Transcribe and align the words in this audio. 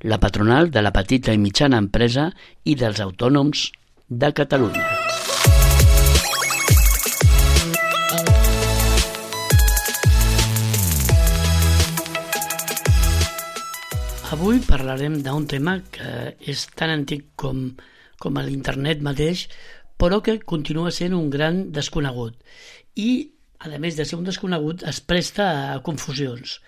la 0.00 0.20
patronal 0.20 0.70
de 0.70 0.82
la 0.82 0.92
petita 0.92 1.32
i 1.32 1.40
mitjana 1.40 1.80
empresa 1.82 2.30
i 2.64 2.76
dels 2.78 3.00
autònoms 3.00 3.70
de 4.08 4.30
Catalunya. 4.36 4.84
Avui 14.34 14.58
parlarem 14.66 15.20
d'un 15.22 15.44
tema 15.46 15.76
que 15.94 16.10
és 16.42 16.64
tan 16.74 16.90
antic 16.90 17.28
com, 17.38 17.68
com 18.18 18.40
l'internet 18.42 19.02
mateix, 19.06 19.44
però 20.00 20.18
que 20.26 20.40
continua 20.42 20.90
sent 20.90 21.14
un 21.14 21.30
gran 21.30 21.68
desconegut. 21.72 22.34
I, 22.98 23.30
a 23.62 23.70
més 23.78 23.94
de 23.96 24.04
ser 24.04 24.18
un 24.18 24.26
desconegut, 24.26 24.82
es 24.90 24.98
presta 25.00 25.46
a 25.70 25.78
confusions. 25.86 26.58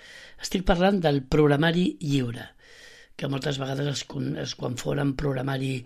Estic 0.40 0.62
parlant 0.68 1.00
del 1.02 1.24
programari 1.26 1.88
lliure, 2.00 2.46
que 3.16 3.28
moltes 3.32 3.58
vegades 3.62 3.88
es, 3.92 4.02
es 4.42 4.54
confonen 4.60 5.14
programari 5.16 5.78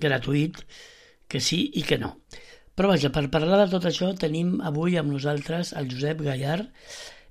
gratuït, 0.00 0.62
que 1.30 1.40
sí 1.44 1.66
i 1.76 1.84
que 1.86 1.98
no. 2.00 2.16
Però 2.74 2.88
vaja, 2.88 3.10
per 3.12 3.28
parlar 3.32 3.58
de 3.60 3.68
tot 3.74 3.86
això 3.90 4.10
tenim 4.16 4.56
avui 4.64 4.96
amb 4.96 5.12
nosaltres 5.12 5.74
el 5.76 5.90
Josep 5.92 6.22
Gallard. 6.24 6.70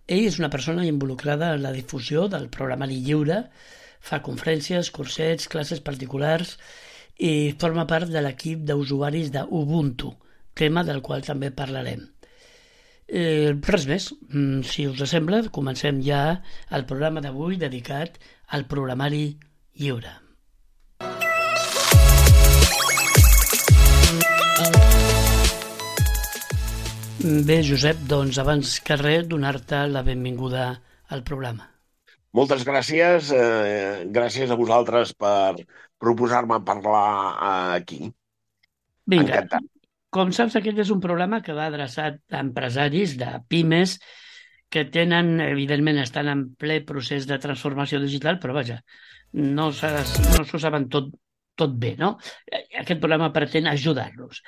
Ell 0.09 0.25
és 0.27 0.38
una 0.42 0.52
persona 0.53 0.86
involucrada 0.86 1.53
en 1.55 1.64
la 1.66 1.73
difusió 1.73 2.27
del 2.30 2.47
programari 2.53 3.00
lliure, 3.05 3.44
fa 4.00 4.22
conferències, 4.25 4.92
cursets, 4.95 5.50
classes 5.52 5.81
particulars 5.86 6.55
i 7.20 7.55
forma 7.59 7.88
part 7.89 8.08
de 8.14 8.22
l'equip 8.23 8.64
d'usuaris 8.70 9.33
d'Ubuntu, 9.33 10.14
tema 10.55 10.86
del 10.88 11.02
qual 11.02 11.25
també 11.25 11.52
parlarem. 11.52 12.05
Eh, 13.09 13.58
res 13.66 13.88
més, 13.89 14.11
Mm, 14.30 14.61
si 14.61 14.86
us 14.86 15.02
sembla, 15.09 15.42
comencem 15.50 16.02
ja 16.05 16.44
el 16.70 16.86
programa 16.86 17.22
d'avui 17.25 17.58
dedicat 17.58 18.20
al 18.50 18.66
programari 18.66 19.38
lliure. 19.80 20.16
Bé, 27.20 27.58
Josep, 27.67 28.00
doncs 28.08 28.38
abans 28.39 28.77
que 28.80 28.95
res, 28.95 29.25
donar-te 29.27 29.83
la 29.92 30.05
benvinguda 30.08 30.70
al 31.11 31.23
programa. 31.27 31.67
Moltes 32.38 32.64
gràcies. 32.64 33.31
Eh, 33.36 34.05
gràcies 34.14 34.52
a 34.52 34.58
vosaltres 34.58 35.11
per 35.17 35.66
proposar-me 36.00 36.61
parlar 36.66 37.09
eh, 37.33 37.75
aquí. 37.81 38.00
Vinga, 39.09 39.42
Encantat. 39.44 39.67
com 40.14 40.31
saps, 40.31 40.55
aquest 40.55 40.80
és 40.86 40.94
un 40.94 41.02
programa 41.03 41.42
que 41.45 41.55
va 41.58 41.67
adreçat 41.67 42.22
a 42.31 42.42
empresaris 42.45 43.17
de 43.20 43.33
pimes 43.50 43.97
que 44.70 44.86
tenen, 44.86 45.39
evidentment, 45.42 46.00
estan 46.02 46.30
en 46.31 46.44
ple 46.62 46.81
procés 46.86 47.25
de 47.30 47.39
transformació 47.42 48.00
digital, 48.03 48.39
però 48.39 48.53
vaja, 48.58 48.80
no 49.34 49.72
s'ha- 49.73 50.03
no 50.38 50.45
s'ho 50.45 50.59
saben 50.61 50.88
tot, 50.89 51.09
tot 51.56 51.73
bé, 51.78 51.95
no? 51.98 52.17
Aquest 52.52 53.00
programa 53.00 53.31
pretén 53.34 53.67
ajudar-los. 53.67 54.44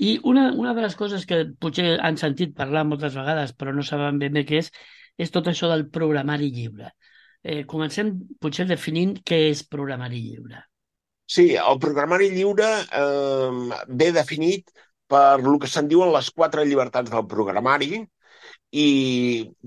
I 0.00 0.18
una, 0.24 0.50
una 0.56 0.72
de 0.74 0.82
les 0.82 0.96
coses 0.96 1.26
que 1.28 1.44
potser 1.60 1.98
han 2.00 2.16
sentit 2.16 2.54
parlar 2.56 2.86
moltes 2.88 3.14
vegades, 3.14 3.52
però 3.52 3.74
no 3.76 3.82
saben 3.84 4.18
ben 4.18 4.32
bé 4.32 4.46
què 4.48 4.62
és, 4.64 4.70
és 5.20 5.30
tot 5.30 5.46
això 5.50 5.68
del 5.68 5.88
programari 5.92 6.50
lliure. 6.54 6.92
Eh, 7.42 7.64
comencem 7.68 8.14
potser 8.40 8.66
definint 8.68 9.18
què 9.24 9.46
és 9.50 9.62
programari 9.68 10.20
lliure. 10.24 10.64
Sí, 11.30 11.54
el 11.56 11.78
programari 11.78 12.30
lliure 12.34 12.68
eh, 13.00 13.82
ve 13.88 14.08
definit 14.12 14.72
per 15.10 15.38
el 15.40 15.58
que 15.62 15.68
se'n 15.70 15.88
diuen 15.90 16.10
les 16.14 16.30
quatre 16.34 16.64
llibertats 16.66 17.10
del 17.12 17.26
programari 17.30 18.00
i, 18.70 18.88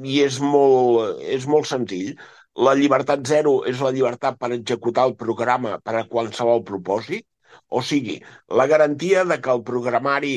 i 0.04 0.22
és, 0.24 0.40
molt, 0.40 1.22
és 1.38 1.46
molt 1.50 1.70
senzill. 1.70 2.16
La 2.68 2.76
llibertat 2.78 3.24
zero 3.28 3.62
és 3.70 3.80
la 3.82 3.92
llibertat 3.94 4.38
per 4.40 4.52
executar 4.54 5.08
el 5.10 5.16
programa 5.20 5.80
per 5.84 5.96
a 6.00 6.08
qualsevol 6.10 6.62
propòsit, 6.68 7.26
o 7.70 7.82
sigui, 7.82 8.20
la 8.60 8.68
garantia 8.68 9.24
de 9.26 9.40
que 9.42 9.52
el 9.54 9.64
programari, 9.66 10.36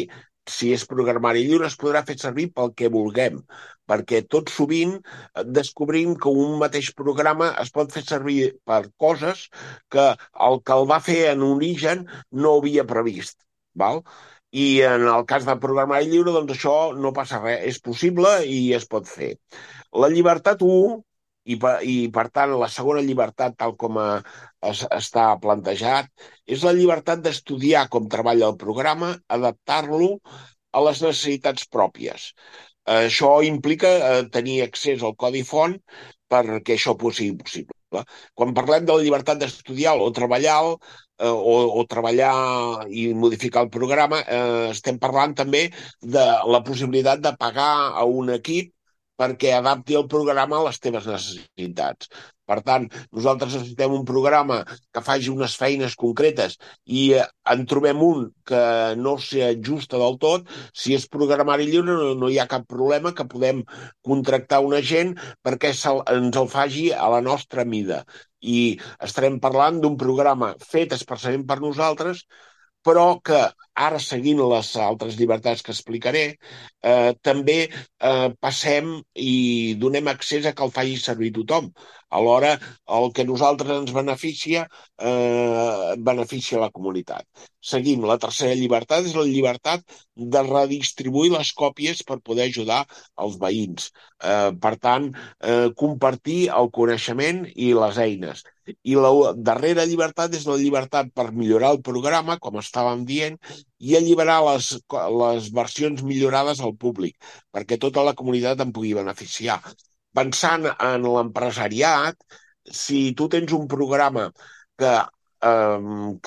si 0.57 0.73
és 0.73 0.85
programari 0.89 1.45
lliure, 1.47 1.69
es 1.69 1.77
podrà 1.81 2.03
fer 2.09 2.17
servir 2.21 2.47
pel 2.57 2.73
que 2.79 2.91
vulguem, 2.97 3.41
perquè 3.91 4.23
tot 4.35 4.53
sovint 4.53 4.95
eh, 4.97 5.45
descobrim 5.59 6.15
que 6.23 6.33
un 6.45 6.57
mateix 6.63 6.93
programa 7.01 7.51
es 7.63 7.73
pot 7.75 7.93
fer 7.97 8.05
servir 8.07 8.39
per 8.71 8.83
coses 9.05 9.47
que 9.93 10.07
el 10.49 10.61
que 10.63 10.79
el 10.79 10.89
va 10.93 11.03
fer 11.09 11.21
en 11.33 11.45
origen 11.51 12.07
no 12.31 12.57
havia 12.61 12.87
previst. 12.95 13.41
Val? 13.77 14.01
I 14.53 14.67
en 14.87 15.07
el 15.11 15.25
cas 15.31 15.45
de 15.49 15.57
programari 15.63 16.09
lliure, 16.11 16.33
doncs 16.33 16.55
això 16.55 16.77
no 16.95 17.13
passa 17.17 17.41
res, 17.43 17.65
és 17.73 17.81
possible 17.83 18.31
i 18.47 18.73
es 18.79 18.87
pot 18.89 19.09
fer. 19.11 19.35
La 20.03 20.09
llibertat 20.13 20.63
1, 20.63 21.01
i 21.47 21.57
per, 21.63 21.75
i 21.87 21.97
per 22.15 22.27
tant 22.39 22.55
la 22.61 22.69
segona 22.77 23.05
llibertat, 23.07 23.57
tal 23.63 23.75
com 23.83 23.99
eh, 24.03 24.19
es, 24.71 24.83
està 24.99 25.29
plantejat, 25.43 26.11
és 26.57 26.65
la 26.67 26.75
llibertat 26.79 27.23
d'estudiar 27.25 27.87
com 27.93 28.11
treballa 28.17 28.51
el 28.51 28.59
programa, 28.63 29.13
adaptar-lo 29.39 30.11
a 30.73 30.83
les 30.89 31.03
necessitats 31.07 31.69
pròpies. 31.79 32.31
Això 32.99 33.33
implica 33.47 33.95
eh, 33.97 34.21
tenir 34.39 34.61
accés 34.67 35.03
al 35.03 35.17
codi 35.25 35.43
font 35.47 35.79
perquè 36.31 36.77
això 36.77 36.97
sigui 36.99 37.37
possible. 37.43 37.76
Quan 38.35 38.55
parlem 38.57 38.87
de 38.87 38.97
la 38.97 39.05
llibertat 39.05 39.41
d'estudiar 39.41 39.97
o 40.03 40.11
treballar 40.19 40.59
eh, 40.73 41.31
o, 41.31 41.57
o 41.81 41.85
treballar 41.91 42.87
i 42.91 43.09
modificar 43.15 43.67
el 43.67 43.73
programa, 43.73 44.23
eh, 44.23 44.71
estem 44.73 45.01
parlant 45.03 45.37
també 45.43 45.67
de 46.03 46.27
la 46.55 46.63
possibilitat 46.67 47.23
de 47.25 47.35
pagar 47.41 47.73
a 47.95 48.05
un 48.05 48.33
equip 48.37 48.73
perquè 49.21 49.53
adapti 49.57 49.97
el 49.99 50.07
programa 50.13 50.59
a 50.61 50.67
les 50.69 50.81
teves 50.83 51.07
necessitats. 51.09 52.11
Per 52.47 52.61
tant, 52.67 52.85
nosaltres 53.17 53.57
necessitem 53.57 53.95
un 53.97 54.05
programa 54.07 54.61
que 54.95 55.03
faci 55.03 55.33
unes 55.33 55.57
feines 55.59 55.97
concretes 55.99 56.55
i 56.99 57.03
eh, 57.19 57.25
en 57.53 57.65
trobem 57.67 58.03
un 58.07 58.29
que 58.47 58.63
no 59.01 59.17
s'ajusta 59.19 59.99
del 60.03 60.19
tot. 60.23 60.47
Si 60.71 60.95
és 60.95 61.09
programari 61.17 61.67
lliure 61.71 61.97
no, 61.99 62.13
no 62.21 62.31
hi 62.31 62.39
ha 62.39 62.47
cap 62.53 62.69
problema 62.71 63.15
que 63.19 63.27
podem 63.33 63.65
contractar 64.07 64.63
un 64.63 64.77
agent 64.79 65.17
perquè 65.43 65.73
ens 65.75 66.41
el 66.45 66.51
faci 66.53 66.91
a 66.95 67.11
la 67.17 67.23
nostra 67.25 67.67
mida. 67.67 68.05
I 68.47 68.77
estarem 69.03 69.41
parlant 69.43 69.81
d'un 69.83 69.97
programa 69.99 70.55
fet 70.63 70.95
especialment 70.95 71.49
per 71.51 71.59
nosaltres 71.65 72.27
però 72.87 73.19
que 73.19 73.41
ara, 73.85 73.99
seguint 74.03 74.41
les 74.53 74.71
altres 74.87 75.19
llibertats 75.21 75.63
que 75.65 75.73
explicaré, 75.75 76.25
eh, 76.83 77.13
també 77.29 77.59
eh, 77.67 78.29
passem 78.41 78.93
i 79.15 79.75
donem 79.83 80.09
accés 80.13 80.47
a 80.47 80.55
que 80.57 80.65
el 80.67 80.75
faci 80.79 80.97
servir 81.03 81.33
tothom. 81.37 81.71
Alhora, 82.17 82.53
el 82.99 83.11
que 83.13 83.25
nosaltres 83.27 83.73
ens 83.81 83.93
beneficia, 83.93 84.67
eh, 84.99 85.95
beneficia 85.99 86.61
la 86.63 86.71
comunitat. 86.71 87.27
Seguim. 87.73 88.05
La 88.07 88.17
tercera 88.23 88.55
llibertat 88.55 89.09
és 89.09 89.15
la 89.19 89.25
llibertat 89.27 89.83
de 90.35 90.43
redistribuir 90.47 91.33
les 91.35 91.51
còpies 91.63 92.05
per 92.07 92.21
poder 92.29 92.47
ajudar 92.47 92.85
els 93.25 93.39
veïns. 93.43 93.91
Eh, 94.23 94.53
per 94.63 94.77
tant, 94.89 95.11
eh, 95.41 95.71
compartir 95.83 96.39
el 96.61 96.71
coneixement 96.79 97.43
i 97.55 97.73
les 97.75 97.99
eines. 98.07 98.45
I 98.67 98.95
la 98.99 99.11
darrera 99.51 99.85
llibertat 99.87 100.35
és 100.35 100.47
la 100.47 100.57
llibertat 100.63 101.11
per 101.15 101.33
millorar 101.33 101.75
el 101.75 101.83
programa, 101.91 102.39
com 102.39 102.63
estàvem 102.63 103.05
dient, 103.05 103.39
i 103.79 103.97
alliberar 103.99 104.39
les, 104.47 104.71
les 105.23 105.51
versions 105.59 106.03
millorades 106.07 106.63
al 106.65 106.75
públic, 106.81 107.17
perquè 107.53 107.79
tota 107.83 108.05
la 108.07 108.15
comunitat 108.19 108.63
en 108.65 108.73
pugui 108.77 108.95
beneficiar. 108.97 109.59
Pensant 110.17 110.65
en 110.73 111.05
l'empresariat, 111.05 112.17
si 112.83 113.13
tu 113.19 113.29
tens 113.33 113.53
un 113.53 113.67
programa 113.69 114.31
que, 114.81 114.93
eh, 115.51 115.79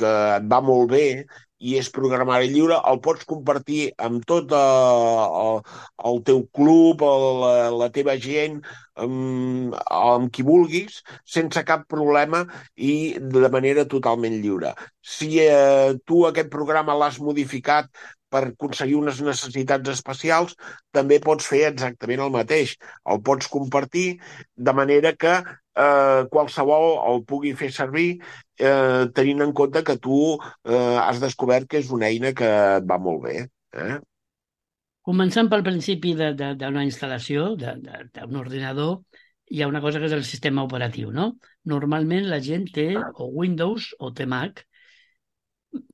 que 0.01 0.13
et 0.37 0.49
va 0.53 0.61
molt 0.61 0.91
bé 0.93 1.05
i 1.59 1.75
és 1.79 1.89
programari 1.95 2.49
lliure, 2.51 2.77
el 2.91 2.99
pots 3.03 3.27
compartir 3.29 3.81
amb 4.07 4.23
tot 4.27 4.53
eh, 4.55 5.23
el, 5.43 5.59
el 6.11 6.21
teu 6.29 6.43
club, 6.55 7.03
la, 7.43 7.53
la 7.75 7.89
teva 7.95 8.15
gent, 8.19 8.59
amb, 8.99 9.75
amb 9.87 10.31
qui 10.35 10.45
vulguis, 10.47 11.01
sense 11.37 11.63
cap 11.67 11.85
problema 11.91 12.45
i 12.75 12.93
de 13.19 13.51
manera 13.51 13.87
totalment 13.91 14.39
lliure. 14.43 14.73
Si 15.01 15.35
eh, 15.43 15.97
tu 16.05 16.23
aquest 16.27 16.51
programa 16.53 16.97
l'has 16.97 17.19
modificat 17.23 17.91
per 18.29 18.43
aconseguir 18.51 18.97
unes 18.99 19.19
necessitats 19.25 19.89
especials, 19.89 20.55
també 20.95 21.17
pots 21.23 21.47
fer 21.49 21.63
exactament 21.69 22.21
el 22.25 22.35
mateix. 22.35 22.75
El 23.09 23.23
pots 23.25 23.49
compartir 23.51 24.19
de 24.55 24.75
manera 24.77 25.15
que 25.17 25.39
eh, 25.79 26.27
qualsevol 26.33 26.91
el 27.11 27.23
pugui 27.29 27.55
fer 27.57 27.71
servir 27.75 28.09
eh, 28.17 29.07
tenint 29.15 29.45
en 29.45 29.55
compte 29.55 29.83
que 29.87 29.97
tu 30.01 30.19
eh, 30.35 30.97
has 30.99 31.21
descobert 31.23 31.69
que 31.69 31.81
és 31.83 31.91
una 31.95 32.09
eina 32.11 32.33
que 32.35 32.49
et 32.79 32.87
va 32.89 32.99
molt 33.01 33.23
bé. 33.27 33.35
Eh? 33.73 33.97
Començant 35.09 35.49
pel 35.49 35.65
principi 35.65 36.13
d'una 36.13 36.85
instal·lació 36.85 37.53
d'un 37.57 38.39
ordinador, 38.39 38.99
hi 39.49 39.63
ha 39.63 39.69
una 39.69 39.81
cosa 39.81 39.99
que 39.99 40.09
és 40.09 40.15
el 40.15 40.25
sistema 40.27 40.65
operatiu, 40.67 41.09
no? 41.11 41.31
Normalment 41.71 42.27
la 42.29 42.41
gent 42.45 42.67
té 42.75 42.91
o 42.99 43.29
Windows 43.41 43.93
o 43.97 44.11
té 44.13 44.27
Mac. 44.29 44.65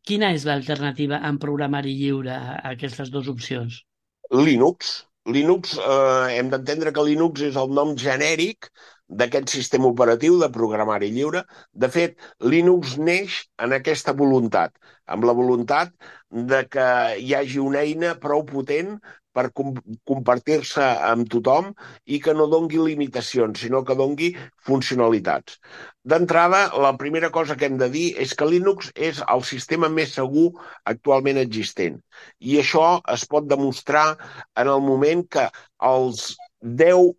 Quina 0.07 0.31
és 0.35 0.43
l'alternativa 0.47 1.21
en 1.29 1.39
programari 1.39 1.95
lliure 1.95 2.35
a 2.35 2.57
aquestes 2.73 3.11
dues 3.13 3.29
opcions? 3.31 3.83
Linux. 4.31 4.97
Linux, 5.25 5.77
eh, 5.79 6.35
hem 6.37 6.51
d'entendre 6.51 6.91
que 6.93 7.05
Linux 7.05 7.41
és 7.47 7.55
el 7.57 7.71
nom 7.73 7.95
genèric 7.97 8.69
d'aquest 9.09 9.51
sistema 9.53 9.89
operatiu 9.91 10.39
de 10.41 10.49
programari 10.53 11.11
lliure. 11.13 11.43
De 11.73 11.89
fet, 11.91 12.17
Linux 12.41 12.95
neix 12.97 13.43
en 13.61 13.75
aquesta 13.77 14.15
voluntat, 14.17 14.73
amb 15.05 15.27
la 15.27 15.35
voluntat 15.37 15.93
de 16.29 16.63
que 16.69 16.87
hi 17.21 17.35
hagi 17.37 17.61
una 17.61 17.85
eina 17.85 18.15
prou 18.21 18.43
potent 18.49 18.97
per 19.35 19.49
com 19.51 19.73
compartir-se 20.07 20.83
amb 21.09 21.27
tothom 21.31 21.73
i 22.07 22.21
que 22.23 22.33
no 22.37 22.47
dongui 22.51 22.79
limitacions, 22.79 23.59
sinó 23.59 23.81
que 23.87 23.97
dongui 23.99 24.29
funcionalitats. 24.67 25.59
D'entrada, 26.07 26.61
la 26.85 26.93
primera 27.01 27.29
cosa 27.35 27.57
que 27.59 27.67
hem 27.67 27.75
de 27.81 27.89
dir 27.91 28.05
és 28.25 28.31
que 28.37 28.47
Linux 28.47 28.93
és 28.95 29.19
el 29.35 29.43
sistema 29.43 29.91
més 29.91 30.15
segur 30.15 30.47
actualment 30.93 31.41
existent. 31.43 31.99
I 32.39 32.61
això 32.63 32.87
es 33.11 33.27
pot 33.27 33.51
demostrar 33.51 34.07
en 34.55 34.71
el 34.71 34.81
moment 34.87 35.27
que 35.27 35.49
els 35.91 36.31
10 36.63 37.11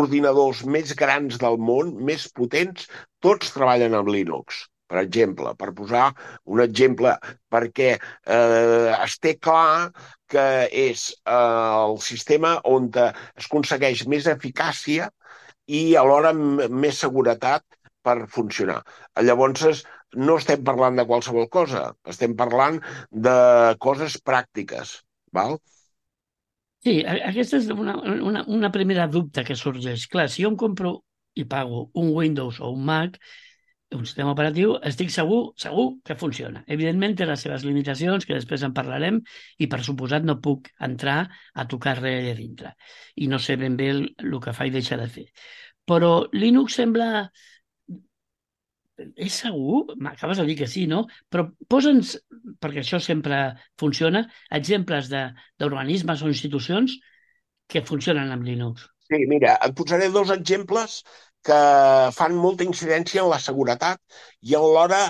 ordinadors 0.00 0.64
més 0.76 0.94
grans 0.98 1.38
del 1.42 1.58
món, 1.70 1.96
més 2.10 2.28
potents, 2.36 2.88
tots 3.22 3.52
treballen 3.54 3.98
amb 3.98 4.12
Linux 4.12 4.66
per 4.92 5.00
exemple, 5.00 5.54
per 5.56 5.72
posar 5.76 6.10
un 6.52 6.60
exemple, 6.64 7.14
perquè 7.52 7.94
eh, 7.96 8.90
es 8.92 9.16
té 9.24 9.34
clar 9.46 9.88
que 10.32 10.44
és 10.68 11.06
eh, 11.12 11.36
el 11.36 11.96
sistema 12.04 12.58
on 12.68 12.90
es 12.98 13.46
aconsegueix 13.48 14.04
més 14.12 14.28
eficàcia 14.34 15.08
i 15.78 15.82
alhora 15.96 16.34
més 16.34 17.00
seguretat 17.06 17.64
per 18.04 18.18
funcionar. 18.36 18.80
Llavors, 19.24 19.84
no 20.28 20.36
estem 20.40 20.64
parlant 20.66 20.98
de 20.98 21.06
qualsevol 21.08 21.48
cosa, 21.48 21.86
estem 22.12 22.36
parlant 22.36 22.80
de 23.28 23.36
coses 23.86 24.18
pràctiques. 24.20 24.98
Val? 25.32 25.56
Sí, 26.82 26.92
aquesta 27.06 27.58
és 27.60 27.68
una, 27.70 27.94
una, 28.30 28.42
una 28.50 28.70
primera 28.74 29.06
dubte 29.10 29.44
que 29.46 29.54
sorgeix. 29.58 30.08
Clar, 30.10 30.26
si 30.32 30.42
jo 30.42 30.50
em 30.50 30.56
compro 30.58 30.96
i 31.38 31.44
pago 31.48 31.84
un 32.02 32.10
Windows 32.16 32.58
o 32.60 32.72
un 32.74 32.82
Mac, 32.88 33.18
un 33.94 34.06
sistema 34.08 34.32
operatiu, 34.32 34.72
estic 34.88 35.12
segur, 35.14 35.40
segur 35.62 35.84
que 36.08 36.16
funciona. 36.18 36.64
Evidentment 36.76 37.14
té 37.18 37.28
les 37.28 37.44
seves 37.44 37.66
limitacions, 37.68 38.26
que 38.26 38.34
després 38.34 38.64
en 38.66 38.74
parlarem, 38.74 39.20
i 39.62 39.68
per 39.70 39.82
suposat 39.86 40.26
no 40.26 40.40
puc 40.42 40.72
entrar 40.88 41.18
a 41.54 41.66
tocar 41.70 41.98
res 42.00 42.18
allà 42.22 42.34
dintre. 42.40 42.74
I 43.22 43.28
no 43.30 43.38
sé 43.38 43.58
ben 43.60 43.76
bé 43.78 43.90
el, 43.92 44.02
el 44.24 44.38
que 44.42 44.56
fa 44.56 44.66
i 44.66 44.74
deixa 44.74 44.98
de 44.98 45.08
fer. 45.18 45.28
Però 45.86 46.14
Linux 46.34 46.80
sembla... 46.82 47.10
És 49.16 49.38
segur? 49.44 49.82
M'acabes 50.02 50.40
de 50.40 50.46
dir 50.48 50.56
que 50.58 50.68
sí, 50.70 50.86
no? 50.90 51.04
Però 51.32 51.46
posa'ns, 51.72 52.14
perquè 52.62 52.82
això 52.82 53.00
sempre 53.02 53.40
funciona, 53.80 54.24
exemples 54.60 55.10
d'organismes 55.12 56.22
o 56.22 56.30
institucions 56.32 56.98
que 57.68 57.84
funcionen 57.88 58.32
amb 58.34 58.46
Linux. 58.48 58.86
Sí, 59.08 59.24
mira, 59.28 59.56
et 59.66 59.74
posaré 59.76 60.08
dos 60.12 60.30
exemples 60.34 61.02
que 61.46 61.58
fan 62.16 62.38
molta 62.38 62.64
incidència 62.64 63.22
en 63.24 63.30
la 63.32 63.40
seguretat 63.42 64.00
i 64.48 64.54
alhora 64.58 65.02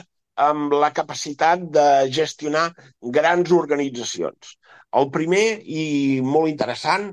amb 0.43 0.73
la 0.73 0.91
capacitat 0.97 1.65
de 1.77 1.87
gestionar 2.19 2.71
grans 3.19 3.53
organitzacions. 3.53 4.57
El 5.01 5.11
primer 5.13 5.47
i 5.65 5.85
molt 6.25 6.51
interessant 6.53 7.11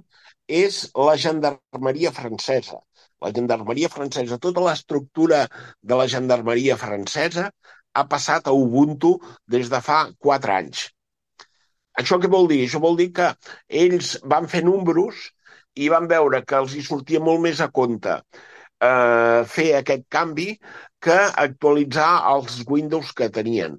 és 0.50 0.86
la 1.08 1.16
gendarmeria 1.24 2.12
francesa. 2.16 2.80
La 3.26 3.32
gendarmeria 3.36 3.90
francesa, 3.94 4.40
tota 4.46 4.64
l'estructura 4.66 5.44
de 5.92 5.98
la 6.02 6.08
gendarmeria 6.14 6.78
francesa 6.84 7.50
ha 7.94 8.06
passat 8.14 8.48
a 8.48 8.54
Ubuntu 8.56 9.16
des 9.56 9.72
de 9.74 9.82
fa 9.90 10.00
quatre 10.28 10.56
anys. 10.56 10.86
Això 12.00 12.20
què 12.22 12.30
vol 12.32 12.48
dir? 12.52 12.62
Això 12.66 12.80
vol 12.84 12.96
dir 13.00 13.10
que 13.18 13.28
ells 13.82 14.14
van 14.34 14.48
fer 14.54 14.64
números 14.64 15.26
i 15.76 15.90
van 15.94 16.08
veure 16.12 16.44
que 16.48 16.62
els 16.64 16.76
hi 16.76 16.86
sortia 16.86 17.20
molt 17.26 17.44
més 17.44 17.60
a 17.66 17.70
compte 17.82 18.16
eh, 18.20 19.42
fer 19.56 19.68
aquest 19.80 20.06
canvi 20.16 20.48
que 21.08 21.20
actualitzar 21.46 22.12
els 22.34 22.62
Windows 22.68 23.12
que 23.20 23.30
tenien. 23.40 23.78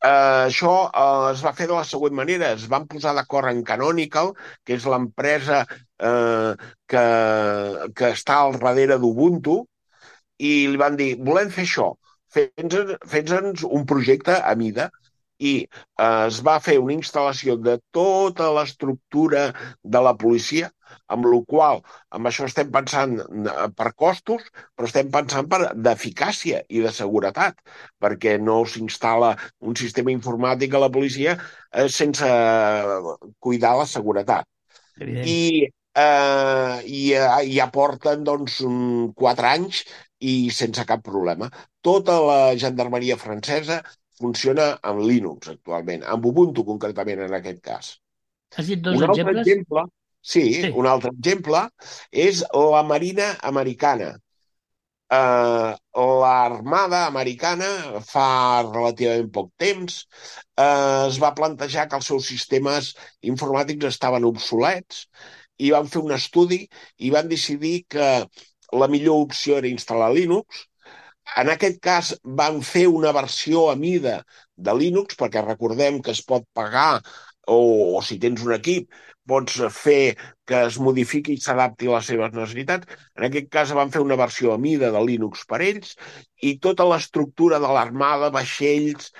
Eh, 0.00 0.08
això 0.48 0.72
eh, 0.88 1.32
es 1.32 1.42
va 1.44 1.52
fer 1.56 1.66
de 1.70 1.76
la 1.76 1.84
següent 1.88 2.14
manera. 2.16 2.52
Es 2.56 2.66
van 2.72 2.86
posar 2.90 3.12
d'acord 3.16 3.50
en 3.50 3.62
Canonical, 3.70 4.32
que 4.64 4.76
és 4.78 4.86
l'empresa 4.88 5.64
eh, 5.66 6.52
que, 6.88 7.04
que 7.96 8.12
està 8.16 8.38
al 8.44 8.56
darrere 8.62 8.98
d'Ubuntu, 9.02 9.58
i 10.40 10.52
li 10.72 10.80
van 10.80 10.96
dir, 10.96 11.10
volem 11.28 11.50
fer 11.52 11.66
això, 11.66 11.90
fes-nos 12.32 13.64
un 13.68 13.84
projecte 13.92 14.36
a 14.40 14.54
mida 14.56 14.88
i 15.50 15.52
eh, 15.66 16.26
es 16.28 16.40
va 16.46 16.58
fer 16.64 16.78
una 16.80 16.96
instal·lació 16.96 17.56
de 17.60 17.76
tota 17.96 18.50
l'estructura 18.56 19.50
de 19.82 20.02
la 20.06 20.14
policia 20.24 20.70
amb 21.14 21.26
la 21.30 21.40
qual 21.48 21.80
amb 22.16 22.30
això 22.30 22.46
estem 22.48 22.70
pensant 22.74 23.16
eh, 23.20 23.68
per 23.76 23.92
costos, 24.04 24.46
però 24.76 24.88
estem 24.88 25.10
pensant 25.12 25.48
per 25.50 25.60
d'eficàcia 25.74 26.62
i 26.68 26.84
de 26.84 26.92
seguretat, 26.94 27.60
perquè 28.00 28.36
no 28.42 28.60
s'instal·la 28.64 29.34
un 29.70 29.76
sistema 29.76 30.14
informàtic 30.14 30.74
a 30.74 30.84
la 30.84 30.92
policia 30.92 31.36
eh, 31.36 31.88
sense 31.88 32.30
cuidar 33.38 33.76
la 33.80 33.86
seguretat. 33.90 34.48
Evident. 35.00 35.26
I, 35.26 35.68
eh, 35.96 36.76
i 36.86 37.02
eh, 37.16 37.30
ja 37.54 37.70
porten 37.72 38.24
doncs, 38.26 38.60
quatre 39.16 39.54
anys 39.54 39.84
i 40.20 40.34
sense 40.52 40.84
cap 40.88 41.02
problema. 41.06 41.48
Tota 41.80 42.18
la 42.20 42.40
gendarmeria 42.60 43.16
francesa 43.16 43.80
funciona 44.20 44.74
amb 44.84 45.04
Linux 45.08 45.48
actualment, 45.54 46.04
amb 46.04 46.26
Ubuntu 46.28 46.64
concretament 46.68 47.24
en 47.24 47.36
aquest 47.38 47.62
cas. 47.64 47.94
Has 48.56 48.68
dit 48.68 48.82
dos 48.84 48.98
un 48.98 49.06
exemples? 49.06 49.46
exemple, 49.46 49.86
Sí, 50.20 50.42
sí, 50.54 50.68
un 50.76 50.86
altre 50.86 51.10
exemple 51.16 51.62
és 52.12 52.42
la 52.54 52.82
Marina 52.84 53.30
Americana. 53.52 54.10
Uh, 55.10 55.74
L'Armada 56.22 57.00
Americana 57.08 57.68
fa 58.06 58.26
relativament 58.66 59.30
poc 59.34 59.48
temps 59.58 59.96
uh, 60.04 61.08
es 61.08 61.18
va 61.18 61.32
plantejar 61.34 61.88
que 61.90 61.98
els 61.98 62.10
seus 62.12 62.28
sistemes 62.30 62.92
informàtics 63.32 63.88
estaven 63.88 64.28
obsolets 64.28 65.08
i 65.58 65.72
van 65.74 65.90
fer 65.90 66.04
un 66.04 66.14
estudi 66.14 66.60
i 66.98 67.10
van 67.16 67.26
decidir 67.32 67.74
que 67.96 68.06
la 68.82 68.88
millor 68.92 69.24
opció 69.26 69.58
era 69.58 69.72
instal·lar 69.72 70.12
Linux. 70.14 70.62
En 71.42 71.50
aquest 71.50 71.82
cas 71.82 72.14
van 72.40 72.62
fer 72.66 72.86
una 72.90 73.10
versió 73.16 73.66
a 73.72 73.76
mida 73.82 74.20
de 74.56 74.74
Linux 74.78 75.18
perquè 75.18 75.42
recordem 75.44 75.98
que 76.06 76.14
es 76.14 76.22
pot 76.22 76.46
pagar 76.54 77.02
o, 77.46 77.58
o 77.98 78.02
si 78.06 78.18
tens 78.22 78.46
un 78.46 78.54
equip 78.56 78.90
pots 79.30 79.60
fer 79.74 80.16
que 80.48 80.64
es 80.66 80.78
modifiqui 80.82 81.36
i 81.36 81.42
s'adapti 81.42 81.88
a 81.88 81.96
les 81.96 82.10
seves 82.10 82.34
necessitats. 82.34 82.98
En 83.18 83.28
aquest 83.28 83.48
cas 83.54 83.74
van 83.78 83.92
fer 83.94 84.02
una 84.04 84.18
versió 84.18 84.54
a 84.54 84.58
mida 84.58 84.90
de 84.94 85.04
Linux 85.06 85.46
per 85.50 85.62
ells 85.66 85.94
i 86.50 86.56
tota 86.66 86.86
l'estructura 86.90 87.60
de 87.62 87.70
l'armada, 87.76 88.32
vaixells, 88.34 89.12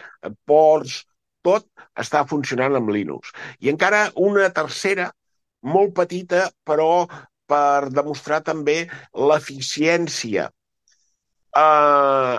ports, 0.50 1.04
tot 1.46 1.66
està 2.04 2.24
funcionant 2.28 2.76
amb 2.76 2.92
Linux. 2.92 3.32
I 3.64 3.72
encara 3.72 4.08
una 4.28 4.50
tercera, 4.56 5.10
molt 5.62 5.94
petita, 5.96 6.48
però 6.66 7.06
per 7.50 7.90
demostrar 7.90 8.40
també 8.46 8.84
l'eficiència. 9.30 10.50
Uh, 11.50 12.38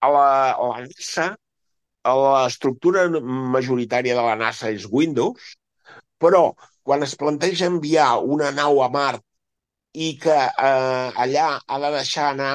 a 0.00 0.08
la, 0.10 0.26
a 0.56 0.66
la 0.72 0.80
NASA, 0.86 1.28
l'estructura 2.04 3.06
majoritària 3.54 4.16
de 4.16 4.24
la 4.24 4.36
NASA 4.40 4.70
és 4.74 4.88
Windows, 4.90 5.54
però 6.22 6.50
quan 6.86 7.04
es 7.06 7.16
planteja 7.18 7.68
enviar 7.70 8.12
una 8.36 8.50
nau 8.54 8.82
a 8.84 8.88
Mart 8.92 9.24
i 9.92 10.12
que 10.22 10.36
eh, 10.36 11.06
allà 11.24 11.46
ha 11.66 11.78
de 11.82 11.90
deixar 11.96 12.30
anar 12.32 12.52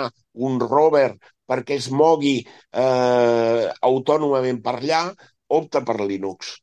un 0.48 0.60
rover 0.62 1.10
perquè 1.50 1.77
es 1.79 1.89
mogui 1.93 2.38
eh, 2.41 3.65
autònomament 3.89 4.62
per 4.65 4.77
allà, 4.79 5.01
opta 5.60 5.81
per 5.86 6.00
Linux. 6.01 6.55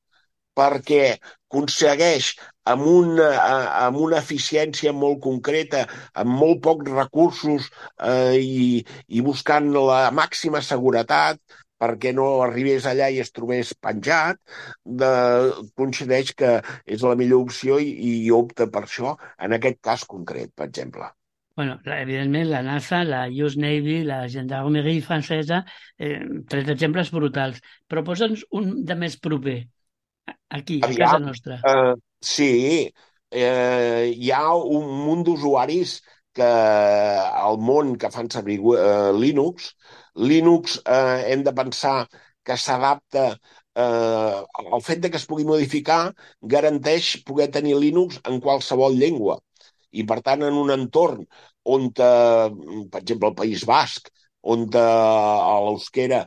Perquè 0.58 1.04
aconsegueix 1.16 2.32
amb 2.72 2.86
una, 2.88 3.28
eh, 3.30 3.68
amb 3.86 4.00
una 4.02 4.18
eficiència 4.20 4.92
molt 4.92 5.22
concreta, 5.24 5.84
amb 6.18 6.34
molt 6.42 6.62
pocs 6.66 6.90
recursos 6.92 7.70
eh, 7.98 8.36
i, 8.40 8.82
i 9.08 9.24
buscant 9.24 9.70
la 9.76 10.04
màxima 10.14 10.62
seguretat, 10.64 11.40
perquè 11.82 12.12
no 12.14 12.26
arribés 12.44 12.86
allà 12.86 13.08
i 13.10 13.18
es 13.22 13.32
trobés 13.34 13.72
penjat, 13.86 14.38
de, 15.02 15.10
coincideix 15.78 16.30
que 16.38 16.52
és 16.86 17.02
la 17.02 17.16
millor 17.18 17.48
opció 17.48 17.80
i, 17.82 17.90
i 18.10 18.30
opta 18.34 18.68
per 18.70 18.84
això, 18.86 19.16
en 19.42 19.58
aquest 19.58 19.82
cas 19.82 20.06
concret, 20.14 20.54
per 20.54 20.68
exemple. 20.70 21.10
Bueno, 21.58 21.76
evidentment, 21.84 22.48
la 22.48 22.62
NASA, 22.64 23.02
la 23.04 23.26
US 23.28 23.58
Navy, 23.60 23.98
la 24.08 24.22
Gendarmerie 24.28 25.02
francesa, 25.04 25.60
eh, 25.98 26.20
tres 26.48 26.70
exemples 26.72 27.10
brutals. 27.12 27.60
Però 27.88 28.00
posa'ns 28.06 28.46
un 28.56 28.70
de 28.88 28.96
més 28.96 29.18
proper, 29.20 29.58
aquí, 30.48 30.80
a 30.80 30.88
casa 30.94 31.18
nostra. 31.20 31.58
Uh, 31.60 31.98
sí, 32.24 32.88
eh, 33.32 34.12
hi 34.16 34.32
ha 34.32 34.46
un 34.54 34.88
munt 35.04 35.26
d'usuaris 35.28 35.98
que 36.36 36.48
al 37.46 37.58
món 37.60 37.96
que 38.00 38.10
fan 38.14 38.30
servir 38.32 38.58
uh, 38.60 39.12
Linux. 39.16 39.72
Linux 40.14 40.78
eh, 40.84 41.32
hem 41.32 41.42
de 41.44 41.52
pensar 41.56 42.06
que 42.44 42.56
s'adapta 42.60 43.30
eh, 43.32 44.42
el 44.76 44.82
fet 44.84 45.00
de 45.00 45.10
que 45.10 45.16
es 45.20 45.26
pugui 45.28 45.46
modificar 45.48 46.12
garanteix 46.54 47.14
poder 47.28 47.48
tenir 47.54 47.78
Linux 47.80 48.20
en 48.28 48.40
qualsevol 48.44 48.98
llengua. 48.98 49.38
I, 49.92 50.04
per 50.08 50.20
tant, 50.24 50.44
en 50.44 50.56
un 50.56 50.72
entorn 50.74 51.24
on, 51.64 51.88
eh, 51.88 52.48
per 52.92 53.02
exemple, 53.02 53.28
el 53.32 53.38
País 53.38 53.64
Basc, 53.68 54.08
on 54.42 54.66
eh, 54.68 54.82
a 54.82 55.56
l'euskera 55.64 56.24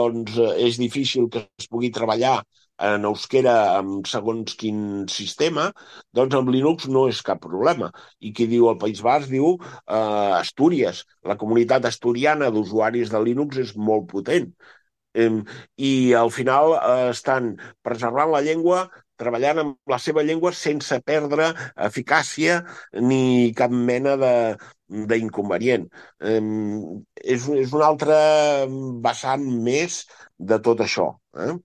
doncs, 0.00 0.36
eh, 0.38 0.52
és 0.68 0.78
difícil 0.80 1.28
que 1.32 1.46
es 1.58 1.68
pugui 1.72 1.92
treballar 1.92 2.38
en 2.78 3.06
euskera 3.08 3.54
amb 3.78 4.06
segons 4.10 4.56
quin 4.60 4.80
sistema, 5.08 5.70
doncs 6.16 6.36
amb 6.36 6.50
Linux 6.52 6.88
no 6.92 7.06
és 7.08 7.22
cap 7.24 7.40
problema. 7.42 7.90
I 8.20 8.32
qui 8.36 8.46
diu 8.50 8.68
el 8.70 8.78
País 8.82 9.02
Basc 9.04 9.30
diu 9.32 9.54
eh, 9.56 10.32
Astúries. 10.40 11.04
La 11.24 11.38
comunitat 11.40 11.88
asturiana 11.88 12.50
d'usuaris 12.52 13.12
de 13.12 13.22
Linux 13.24 13.62
és 13.64 13.74
molt 13.76 14.08
potent. 14.12 14.52
Eh, 15.16 15.30
I 15.88 15.92
al 16.14 16.30
final 16.30 16.76
eh, 16.76 17.10
estan 17.14 17.54
preservant 17.86 18.32
la 18.34 18.44
llengua, 18.44 18.86
treballant 19.16 19.62
amb 19.62 19.92
la 19.92 19.98
seva 20.02 20.22
llengua 20.26 20.52
sense 20.52 20.98
perdre 21.00 21.48
eficàcia 21.88 22.58
ni 23.00 23.52
cap 23.56 23.72
mena 23.72 24.16
de 24.20 24.34
d'inconvenient. 24.86 25.88
Eh, 26.22 26.42
és, 27.24 27.48
és 27.64 27.72
un 27.74 27.82
altre 27.82 28.18
vessant 29.06 29.48
més 29.66 30.04
de 30.52 30.60
tot 30.68 30.84
això. 30.84 31.08
Eh? 31.46 31.56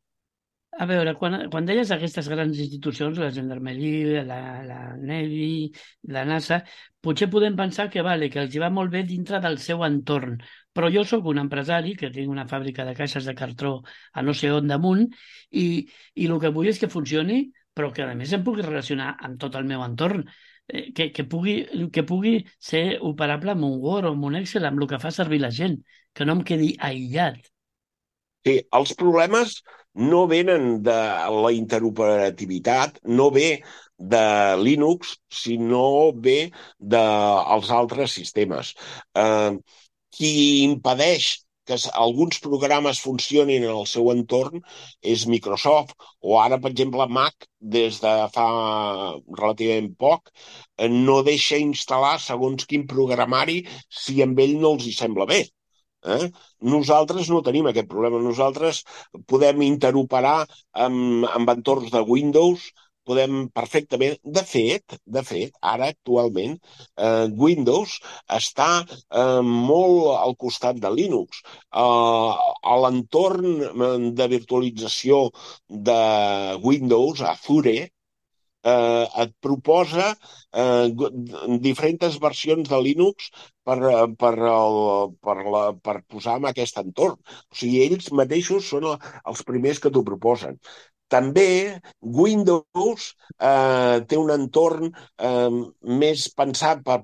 A 0.80 0.86
veure, 0.88 1.12
quan, 1.20 1.34
quan 1.52 1.66
deies 1.68 1.90
aquestes 1.92 2.30
grans 2.32 2.58
institucions, 2.64 3.18
la 3.20 3.30
Gendarmerie, 3.36 4.22
la, 4.24 4.38
la 4.64 4.80
Navy, 4.98 5.70
la 6.16 6.24
NASA, 6.26 6.62
potser 7.04 7.28
podem 7.30 7.58
pensar 7.60 7.90
que, 7.92 8.02
vale, 8.06 8.30
que 8.32 8.40
els 8.40 8.56
hi 8.56 8.62
va 8.64 8.70
molt 8.72 8.94
bé 8.94 9.02
dintre 9.04 9.42
del 9.44 9.60
seu 9.60 9.84
entorn, 9.84 10.38
però 10.72 10.88
jo 10.94 11.04
sóc 11.04 11.28
un 11.28 11.42
empresari 11.44 11.98
que 12.00 12.10
tinc 12.16 12.32
una 12.32 12.48
fàbrica 12.48 12.86
de 12.88 12.96
caixes 12.96 13.28
de 13.28 13.36
cartró 13.36 13.74
a 14.14 14.24
no 14.24 14.34
sé 14.34 14.52
on 14.56 14.72
damunt 14.72 15.04
i, 15.52 15.66
i 16.16 16.30
el 16.30 16.40
que 16.40 16.54
vull 16.56 16.72
és 16.72 16.80
que 16.80 16.90
funcioni, 16.94 17.44
però 17.76 17.92
que 17.92 18.08
a 18.08 18.16
més 18.16 18.32
em 18.32 18.48
pugui 18.48 18.64
relacionar 18.64 19.18
amb 19.20 19.40
tot 19.44 19.60
el 19.60 19.68
meu 19.68 19.84
entorn, 19.84 20.24
eh, 20.72 20.88
que, 20.96 21.12
que, 21.12 21.28
pugui, 21.28 21.58
que 21.92 22.08
pugui 22.08 22.38
ser 22.72 22.86
operable 23.12 23.58
amb 23.58 23.68
un 23.68 23.76
Word 23.84 24.08
o 24.08 24.16
amb 24.16 24.32
un 24.32 24.40
Excel, 24.40 24.72
amb 24.72 24.80
el 24.80 24.88
que 24.88 25.04
fa 25.04 25.12
servir 25.12 25.44
la 25.44 25.52
gent, 25.52 25.82
que 26.16 26.28
no 26.28 26.40
em 26.40 26.48
quedi 26.48 26.74
aïllat. 26.80 27.44
Sí, 28.48 28.56
els 28.74 28.96
problemes 28.98 29.60
no 29.94 30.26
venen 30.28 30.82
de 30.84 30.98
la 31.44 31.52
interoperativitat, 31.52 33.00
no 33.04 33.30
ve 33.32 33.62
de 33.98 34.24
Linux, 34.58 35.18
sinó 35.30 36.12
ve 36.14 36.52
dels 36.80 37.72
altres 37.72 38.18
sistemes. 38.20 38.74
Eh, 39.16 39.52
qui 40.12 40.32
impedeix 40.66 41.30
que 41.66 41.78
alguns 41.94 42.40
programes 42.44 43.00
funcionin 43.00 43.64
en 43.64 43.76
el 43.76 43.86
seu 43.88 44.10
entorn 44.12 44.64
és 45.14 45.28
Microsoft, 45.34 45.94
o 46.22 46.40
ara, 46.42 46.58
per 46.60 46.72
exemple, 46.72 47.08
Mac, 47.08 47.48
des 47.76 48.00
de 48.04 48.14
fa 48.34 48.48
relativament 49.40 49.92
poc, 50.06 50.32
no 51.08 51.22
deixa 51.28 51.62
instal·lar 51.62 52.18
segons 52.20 52.68
quin 52.72 52.88
programari 52.96 53.62
si 54.04 54.22
amb 54.26 54.40
ell 54.46 54.58
no 54.64 54.76
els 54.76 54.88
hi 54.90 54.96
sembla 54.98 55.30
bé. 55.30 55.44
Eh? 56.06 56.30
Nosaltres 56.76 57.30
no 57.30 57.42
tenim 57.46 57.68
aquest 57.70 57.90
problema. 57.90 58.22
Nosaltres 58.22 58.84
podem 59.28 59.62
interoperar 59.68 60.40
amb, 60.86 61.28
amb 61.30 61.54
entorns 61.54 61.92
de 61.94 62.02
Windows, 62.08 62.72
podem 63.06 63.48
perfectament... 63.54 64.18
De 64.38 64.44
fet, 64.48 64.98
de 65.18 65.24
fet, 65.26 65.56
ara 65.74 65.90
actualment, 65.94 66.58
eh, 66.98 67.28
Windows 67.46 67.98
està 68.38 68.70
eh, 68.84 69.42
molt 69.46 70.12
al 70.18 70.36
costat 70.44 70.82
de 70.84 70.92
Linux. 70.94 71.42
Eh, 71.84 72.52
a 72.74 72.78
l'entorn 72.84 74.14
de 74.18 74.28
virtualització 74.36 75.24
de 75.90 76.02
Windows, 76.68 77.26
Azure, 77.34 77.78
eh, 78.64 79.06
et 79.24 79.34
proposa 79.42 80.12
eh, 80.12 80.90
diferents 81.64 82.20
versions 82.22 82.70
de 82.70 82.82
Linux 82.82 83.32
per, 83.66 83.78
per, 84.20 84.34
el, 84.54 84.80
per, 85.22 85.38
la, 85.56 85.66
per 85.74 85.98
posar 86.10 86.38
en 86.42 86.48
aquest 86.52 86.80
entorn. 86.84 87.20
O 87.52 87.58
sigui, 87.58 87.84
ells 87.88 88.12
mateixos 88.22 88.70
són 88.74 88.88
els 88.94 89.44
primers 89.48 89.82
que 89.82 89.92
t'ho 89.94 90.06
proposen. 90.08 90.58
També 91.12 91.76
Windows 92.18 93.08
eh, 93.36 93.98
té 94.08 94.20
un 94.20 94.32
entorn 94.32 94.88
eh, 94.90 95.50
més 96.02 96.24
pensat 96.40 96.84
per, 96.88 97.02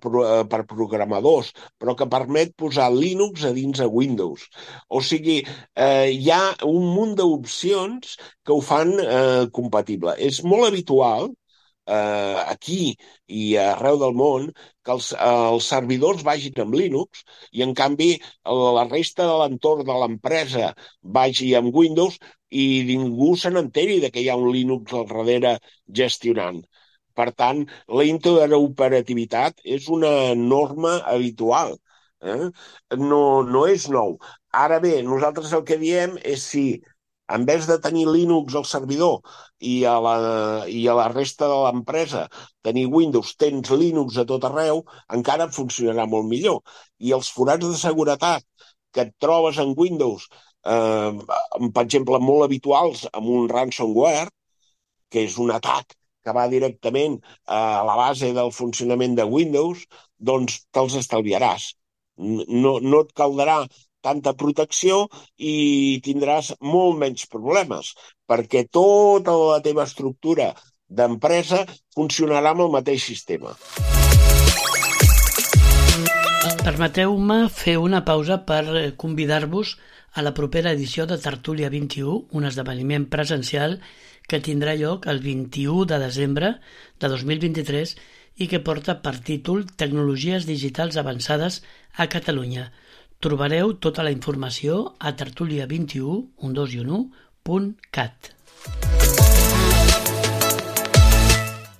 per 0.54 0.62
programadors, 0.70 1.50
però 1.82 1.96
que 2.00 2.08
permet 2.14 2.54
posar 2.64 2.88
Linux 2.94 3.44
a 3.50 3.52
dins 3.58 3.84
de 3.84 3.90
Windows. 4.00 4.48
O 4.88 5.02
sigui, 5.04 5.42
eh, 5.76 6.08
hi 6.14 6.32
ha 6.32 6.44
un 6.70 6.88
munt 6.96 7.18
d'opcions 7.20 8.16
que 8.48 8.56
ho 8.56 8.64
fan 8.64 8.96
eh, 9.04 9.44
compatible. 9.60 10.16
És 10.30 10.40
molt 10.48 10.70
habitual 10.72 11.34
eh, 11.88 12.38
aquí 12.54 12.96
i 13.28 13.44
arreu 13.62 14.00
del 14.02 14.16
món 14.22 14.48
que 14.84 14.94
els, 14.96 15.12
els 15.30 15.70
servidors 15.74 16.24
vagin 16.28 16.62
amb 16.64 16.76
Linux 16.80 17.24
i, 17.52 17.64
en 17.66 17.74
canvi, 17.78 18.10
la 18.78 18.88
resta 18.90 19.28
de 19.30 19.38
l'entorn 19.42 19.86
de 19.88 20.00
l'empresa 20.02 20.74
vagi 21.20 21.54
amb 21.60 21.76
Windows 21.76 22.20
i 22.50 22.66
ningú 22.88 23.36
se 23.36 23.52
n'enteri 23.52 24.00
de 24.04 24.12
que 24.12 24.24
hi 24.24 24.30
ha 24.32 24.38
un 24.40 24.52
Linux 24.56 24.94
al 24.94 25.08
darrere 25.10 25.58
gestionant. 26.02 26.62
Per 27.18 27.32
tant, 27.42 27.64
la 28.00 28.06
interoperativitat 28.08 29.64
és 29.78 29.88
una 29.98 30.12
norma 30.38 30.98
habitual. 31.14 31.74
Eh? 32.22 32.50
No, 33.12 33.22
no 33.56 33.64
és 33.74 33.88
nou. 33.94 34.18
Ara 34.66 34.80
bé, 34.84 34.94
nosaltres 35.06 35.54
el 35.58 35.64
que 35.70 35.80
diem 35.82 36.16
és 36.36 36.46
si 36.54 36.66
en 37.36 37.46
vez 37.46 37.68
de 37.68 37.78
tenir 37.84 38.08
Linux 38.08 38.56
al 38.56 38.66
servidor 38.66 39.20
i 39.60 39.84
a 39.86 39.98
la, 40.04 40.16
i 40.68 40.86
a 40.88 40.96
la 40.98 41.08
resta 41.12 41.50
de 41.52 41.58
l'empresa 41.66 42.28
tenir 42.68 42.88
Windows, 42.94 43.36
tens 43.42 43.72
Linux 43.72 44.18
a 44.18 44.26
tot 44.30 44.48
arreu, 44.48 44.84
encara 45.18 45.50
funcionarà 45.52 46.08
molt 46.08 46.28
millor. 46.32 46.62
I 47.00 47.14
els 47.18 47.30
forats 47.34 47.68
de 47.68 47.78
seguretat 47.80 48.46
que 48.94 49.06
et 49.08 49.14
trobes 49.24 49.60
en 49.64 49.74
Windows, 49.78 50.28
eh, 50.66 51.12
per 51.74 51.84
exemple, 51.84 52.20
molt 52.24 52.48
habituals 52.48 53.06
amb 53.14 53.30
un 53.38 53.50
ransomware, 53.52 54.30
que 55.12 55.24
és 55.28 55.38
un 55.44 55.52
atac 55.56 55.96
que 56.28 56.36
va 56.36 56.48
directament 56.52 57.20
a 57.58 57.84
la 57.88 57.96
base 57.96 58.34
del 58.36 58.52
funcionament 58.56 59.16
de 59.20 59.26
Windows, 59.36 59.86
doncs 60.30 60.62
te'ls 60.76 60.98
estalviaràs. 61.02 61.70
No, 62.18 62.74
no 62.82 63.04
et 63.06 63.14
caldrà 63.16 63.62
tanta 64.08 64.34
protecció 64.40 65.04
i 65.38 66.00
tindràs 66.08 66.56
molt 66.74 66.98
menys 67.04 67.28
problemes, 67.32 67.94
perquè 68.28 68.66
tota 68.72 69.36
la 69.38 69.62
teva 69.68 69.86
estructura 69.88 70.54
d'empresa 70.88 71.66
funcionarà 71.96 72.56
amb 72.56 72.68
el 72.68 72.74
mateix 72.80 73.04
sistema. 73.12 73.54
Permeteu-me 76.64 77.38
fer 77.52 77.78
una 77.80 78.04
pausa 78.08 78.42
per 78.48 78.64
convidar-vos 79.00 79.76
a 80.18 80.24
la 80.24 80.34
propera 80.34 80.72
edició 80.76 81.06
de 81.08 81.18
Tertúlia 81.22 81.70
21, 81.70 82.18
un 82.32 82.48
esdeveniment 82.48 83.08
presencial 83.12 83.78
que 84.28 84.40
tindrà 84.44 84.76
lloc 84.80 85.08
el 85.12 85.20
21 85.24 85.86
de 85.92 86.00
desembre 86.04 86.54
de 87.00 87.12
2023 87.12 87.96
i 88.44 88.48
que 88.52 88.62
porta 88.64 88.98
per 89.04 89.16
títol 89.30 89.66
Tecnologies 89.82 90.48
digitals 90.50 91.00
avançades 91.02 91.62
a 91.96 92.08
Catalunya, 92.12 92.68
Trobareu 93.18 93.72
tota 93.82 94.04
la 94.06 94.12
informació 94.14 94.76
a 95.02 95.10
tertulia21, 95.18 96.18
12 96.58 96.76
i 96.78 96.84
1.cat. 96.84 98.28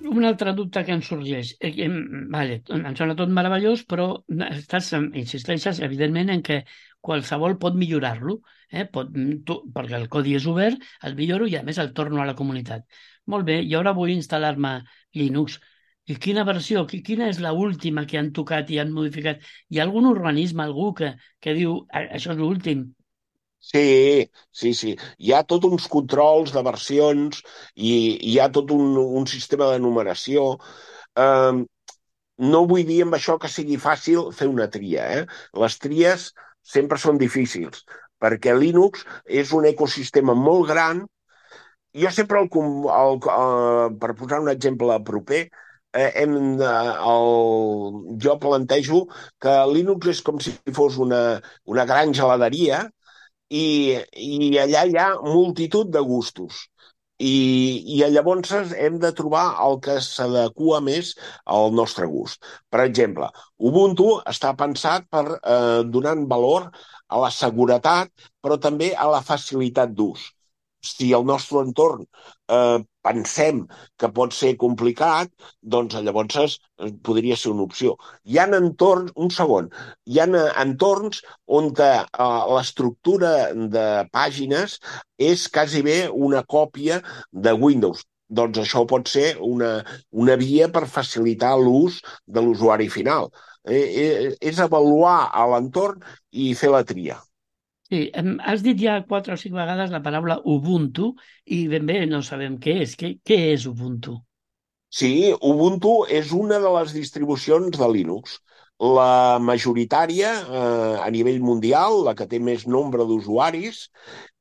Un 0.08 0.26
altre 0.26 0.54
dubte 0.58 0.82
que 0.82 0.96
em 0.96 1.04
sorgeix. 1.08 1.52
Eh, 1.62 1.86
vale, 2.34 2.56
em 2.74 2.98
sembla 2.98 3.14
tot 3.20 3.30
meravellós, 3.30 3.84
però 3.86 4.08
estàs, 4.48 4.90
insisteixes, 5.22 5.78
evidentment, 5.86 6.34
en 6.34 6.42
que 6.42 6.58
qualsevol 6.98 7.54
pot 7.62 7.78
millorar-lo, 7.78 8.40
eh? 8.72 8.88
pot, 8.90 9.14
tu, 9.46 9.60
perquè 9.76 9.94
el 10.00 10.08
codi 10.10 10.34
és 10.40 10.48
obert, 10.50 10.82
el 11.06 11.14
milloro 11.20 11.46
i, 11.46 11.54
a 11.54 11.62
més, 11.62 11.78
el 11.78 11.94
torno 11.94 12.24
a 12.24 12.26
la 12.26 12.34
comunitat. 12.34 12.82
Molt 13.30 13.46
bé, 13.46 13.60
i 13.62 13.78
ara 13.78 13.94
vull 13.94 14.10
instal·lar-me 14.16 14.80
Linux. 15.14 15.60
I 16.08 16.16
quina 16.16 16.44
versió? 16.48 16.86
Quina 16.88 17.26
és 17.28 17.38
la 17.44 17.52
última 17.52 18.06
que 18.08 18.18
han 18.20 18.30
tocat 18.36 18.70
i 18.72 18.78
han 18.80 18.94
modificat? 18.96 19.42
Hi 19.68 19.80
ha 19.80 19.84
algun 19.84 20.08
organisme, 20.08 20.64
algú 20.64 20.92
que, 20.96 21.12
que 21.44 21.52
diu 21.58 21.82
això 21.92 22.32
és 22.32 22.40
l'últim? 22.40 22.86
Sí, 23.60 24.30
sí, 24.54 24.72
sí. 24.78 24.94
Hi 25.18 25.34
ha 25.34 25.42
tot 25.52 25.66
uns 25.68 25.88
controls 25.92 26.54
de 26.54 26.62
versions 26.64 27.42
i 27.74 27.92
hi 28.30 28.38
ha 28.40 28.48
tot 28.54 28.72
un, 28.72 28.96
un 29.20 29.26
sistema 29.28 29.68
de 29.72 29.82
numeració. 29.84 30.46
Eh, 31.18 31.60
no 32.52 32.64
vull 32.72 32.86
dir 32.88 33.02
amb 33.04 33.18
això 33.18 33.36
que 33.42 33.52
sigui 33.52 33.76
fàcil 33.82 34.30
fer 34.40 34.48
una 34.48 34.70
tria. 34.78 35.06
Eh? 35.18 35.24
Les 35.64 35.78
tries 35.84 36.30
sempre 36.62 37.00
són 37.02 37.20
difícils, 37.20 37.84
perquè 38.22 38.56
Linux 38.56 39.04
és 39.26 39.52
un 39.52 39.68
ecosistema 39.68 40.38
molt 40.38 40.68
gran. 40.72 41.04
Jo 41.98 42.10
sempre, 42.14 42.40
el, 42.40 42.48
el, 42.48 43.16
el, 43.34 43.96
per 44.00 44.14
posar 44.16 44.40
un 44.44 44.52
exemple 44.52 45.00
proper, 45.04 45.48
eh, 45.48 45.67
hem, 45.94 46.34
eh, 46.60 46.92
el, 47.12 48.18
jo 48.22 48.36
plantejo 48.42 49.04
que 49.40 49.54
Linux 49.72 50.12
és 50.14 50.22
com 50.26 50.40
si 50.40 50.54
fos 50.74 50.98
una, 50.98 51.20
una 51.66 51.84
gran 51.88 52.14
geladeria 52.14 52.82
i, 53.50 53.96
i 54.14 54.58
allà 54.64 54.84
hi 54.86 54.98
ha 54.98 55.08
multitud 55.24 55.90
de 55.94 56.02
gustos. 56.04 56.66
I, 57.18 57.34
i 57.96 57.96
llavors 58.14 58.52
hem 58.78 59.00
de 59.02 59.10
trobar 59.20 59.46
el 59.64 59.80
que 59.82 59.96
s'adequa 60.04 60.78
més 60.86 61.16
al 61.50 61.72
nostre 61.74 62.06
gust. 62.06 62.44
Per 62.70 62.84
exemple, 62.84 63.26
Ubuntu 63.58 64.20
està 64.32 64.52
pensat 64.54 65.08
per 65.10 65.24
eh, 65.34 65.82
donar 65.96 66.14
valor 66.30 66.68
a 67.08 67.18
la 67.24 67.32
seguretat, 67.34 68.12
però 68.40 68.60
també 68.62 68.92
a 68.94 69.08
la 69.10 69.24
facilitat 69.32 69.96
d'ús 69.98 70.28
si 70.88 71.12
el 71.16 71.24
nostre 71.26 71.62
entorn 71.66 72.04
eh, 72.48 72.78
pensem 73.08 73.62
que 74.00 74.10
pot 74.18 74.34
ser 74.36 74.54
complicat, 74.60 75.30
doncs 75.62 75.96
llavors 76.04 76.38
eh, 76.44 76.90
podria 77.04 77.36
ser 77.36 77.52
una 77.54 77.66
opció. 77.68 77.96
Hi 78.24 78.38
ha 78.38 78.46
entorns, 78.58 79.12
un 79.16 79.32
segon, 79.34 79.70
hi 80.06 80.20
ha 80.20 80.28
entorns 80.64 81.22
on 81.60 81.72
eh, 81.72 82.02
l'estructura 82.54 83.34
de 83.76 83.88
pàgines 84.12 84.78
és 85.30 85.48
quasi 85.52 85.82
bé 85.82 85.98
una 86.28 86.44
còpia 86.56 87.02
de 87.32 87.54
Windows. 87.56 88.04
Doncs 88.28 88.58
això 88.60 88.82
pot 88.88 89.08
ser 89.08 89.28
una, 89.40 89.78
una 90.12 90.34
via 90.36 90.68
per 90.68 90.84
facilitar 90.86 91.54
l'ús 91.56 92.02
de 92.26 92.42
l'usuari 92.44 92.90
final. 92.92 93.30
Eh, 93.68 93.86
eh, 94.02 94.34
és 94.40 94.60
avaluar 94.64 95.30
l'entorn 95.52 96.04
i 96.32 96.52
fer 96.54 96.70
la 96.74 96.84
tria. 96.84 97.18
Sí, 97.88 98.10
has 98.44 98.62
dit 98.64 98.76
ja 98.82 98.98
quatre 99.08 99.32
o 99.32 99.40
cinc 99.40 99.54
vegades 99.56 99.92
la 99.92 100.02
paraula 100.04 100.42
Ubuntu 100.44 101.14
i 101.56 101.62
ben 101.72 101.86
bé 101.88 102.02
no 102.06 102.20
sabem 102.22 102.58
què 102.60 102.82
és. 102.84 102.94
Què, 103.00 103.14
què 103.24 103.38
és 103.54 103.64
Ubuntu? 103.70 104.18
Sí, 104.92 105.32
Ubuntu 105.44 105.94
és 106.18 106.32
una 106.36 106.58
de 106.60 106.72
les 106.76 106.92
distribucions 106.96 107.80
de 107.80 107.88
Linux. 107.92 108.38
La 108.78 109.38
majoritària 109.42 110.34
eh, 110.38 110.98
a 111.02 111.08
nivell 111.10 111.40
mundial, 111.42 112.02
la 112.06 112.14
que 112.18 112.28
té 112.30 112.38
més 112.38 112.66
nombre 112.68 113.06
d'usuaris, 113.08 113.80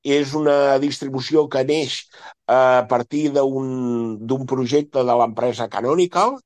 és 0.04 0.34
una 0.38 0.78
distribució 0.84 1.48
que 1.50 1.64
neix 1.68 1.96
eh, 2.04 2.54
a 2.54 2.84
partir 2.92 3.32
d'un 3.34 4.46
projecte 4.52 5.08
de 5.08 5.16
l'empresa 5.22 5.70
Canonical 5.72 6.38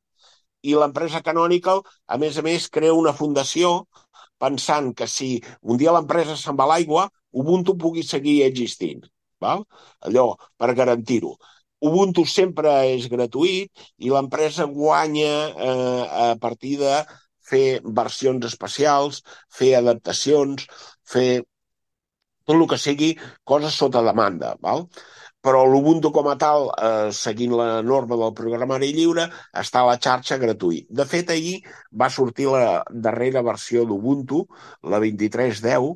i 0.62 0.78
l'empresa 0.78 1.24
Canonical, 1.26 1.82
a 2.08 2.18
més 2.22 2.38
a 2.38 2.46
més, 2.46 2.70
crea 2.70 2.94
una 2.94 3.14
fundació 3.18 3.74
pensant 4.42 4.92
que 4.98 5.08
si 5.08 5.32
un 5.62 5.80
dia 5.82 5.94
l'empresa 5.96 6.38
se'n 6.40 6.58
va 6.60 6.68
a 6.68 6.72
l'aigua, 6.74 7.08
Ubuntu 7.32 7.78
pugui 7.80 8.04
seguir 8.04 8.42
existint. 8.44 9.06
Val? 9.42 9.64
Allò, 10.08 10.26
per 10.60 10.74
garantir-ho. 10.78 11.36
Ubuntu 11.90 12.26
sempre 12.30 12.74
és 12.92 13.08
gratuït 13.10 13.86
i 14.06 14.12
l'empresa 14.14 14.68
guanya 14.70 15.32
eh, 15.68 16.04
a 16.26 16.28
partir 16.42 16.76
de 16.82 16.98
fer 17.52 17.80
versions 18.02 18.46
especials, 18.50 19.22
fer 19.60 19.72
adaptacions, 19.80 20.68
fer 21.14 21.42
tot 22.46 22.56
el 22.58 22.68
que 22.70 22.78
sigui 22.84 23.10
coses 23.52 23.80
sota 23.82 24.04
demanda. 24.06 24.54
Val? 24.68 24.86
Però 25.42 25.64
l'Ubuntu 25.66 26.12
com 26.16 26.28
a 26.30 26.36
tal, 26.42 26.68
eh, 26.88 27.12
seguint 27.18 27.56
la 27.58 27.82
norma 27.82 28.18
del 28.20 28.34
programari 28.38 28.92
lliure, 28.98 29.28
està 29.64 29.82
a 29.82 29.90
la 29.90 29.98
xarxa 30.06 30.38
gratuït. 30.42 30.88
De 31.00 31.06
fet, 31.14 31.32
ahir 31.34 31.56
va 32.04 32.10
sortir 32.10 32.48
la 32.52 32.84
darrera 33.08 33.42
versió 33.48 33.86
d'Ubuntu, 33.90 34.44
la 34.94 35.00
23.10, 35.02 35.96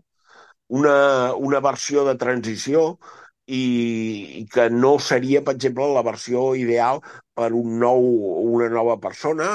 una, 0.79 0.97
una 1.35 1.61
versió 1.61 2.05
de 2.07 2.15
transició 2.17 2.87
i, 3.45 3.61
i 4.41 4.43
que 4.49 4.70
no 4.74 4.96
seria, 5.00 5.43
per 5.46 5.55
exemple, 5.55 5.87
la 5.93 6.03
versió 6.07 6.48
ideal 6.57 7.01
per 7.37 7.51
un 7.53 7.77
nou, 7.83 8.07
una 8.55 8.70
nova 8.74 8.98
persona, 9.01 9.50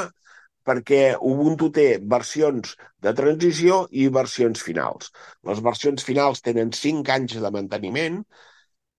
perquè 0.66 1.16
Ubuntu 1.32 1.70
té 1.74 1.86
versions 2.14 2.76
de 3.02 3.12
transició 3.16 3.80
i 3.90 4.06
versions 4.12 4.62
finals. 4.62 5.10
Les 5.50 5.62
versions 5.66 6.04
finals 6.06 6.44
tenen 6.46 6.70
5 6.76 7.14
anys 7.16 7.38
de 7.42 7.52
manteniment, 7.56 8.20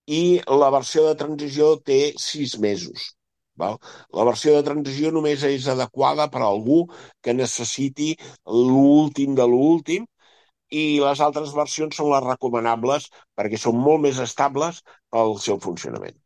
i 0.06 0.40
la 0.62 0.70
versió 0.74 1.06
de 1.08 1.16
transició 1.18 1.74
té 1.86 2.00
sis 2.18 2.58
mesos. 2.58 3.12
Val? 3.58 3.76
La 4.16 4.24
versió 4.24 4.54
de 4.56 4.64
transició 4.66 5.12
només 5.12 5.42
és 5.44 5.68
adequada 5.68 6.28
per 6.32 6.40
a 6.40 6.48
algú 6.48 6.86
que 7.22 7.34
necessiti 7.36 8.14
l'últim 8.46 9.36
de 9.38 9.46
l'últim 9.46 10.06
i 10.72 10.84
les 11.04 11.20
altres 11.20 11.52
versions 11.54 11.98
són 12.00 12.10
les 12.14 12.24
recomanables 12.24 13.10
perquè 13.36 13.60
són 13.60 13.76
molt 13.76 14.00
més 14.06 14.18
estables 14.24 14.80
pel 15.12 15.36
seu 15.38 15.60
funcionament. 15.60 16.16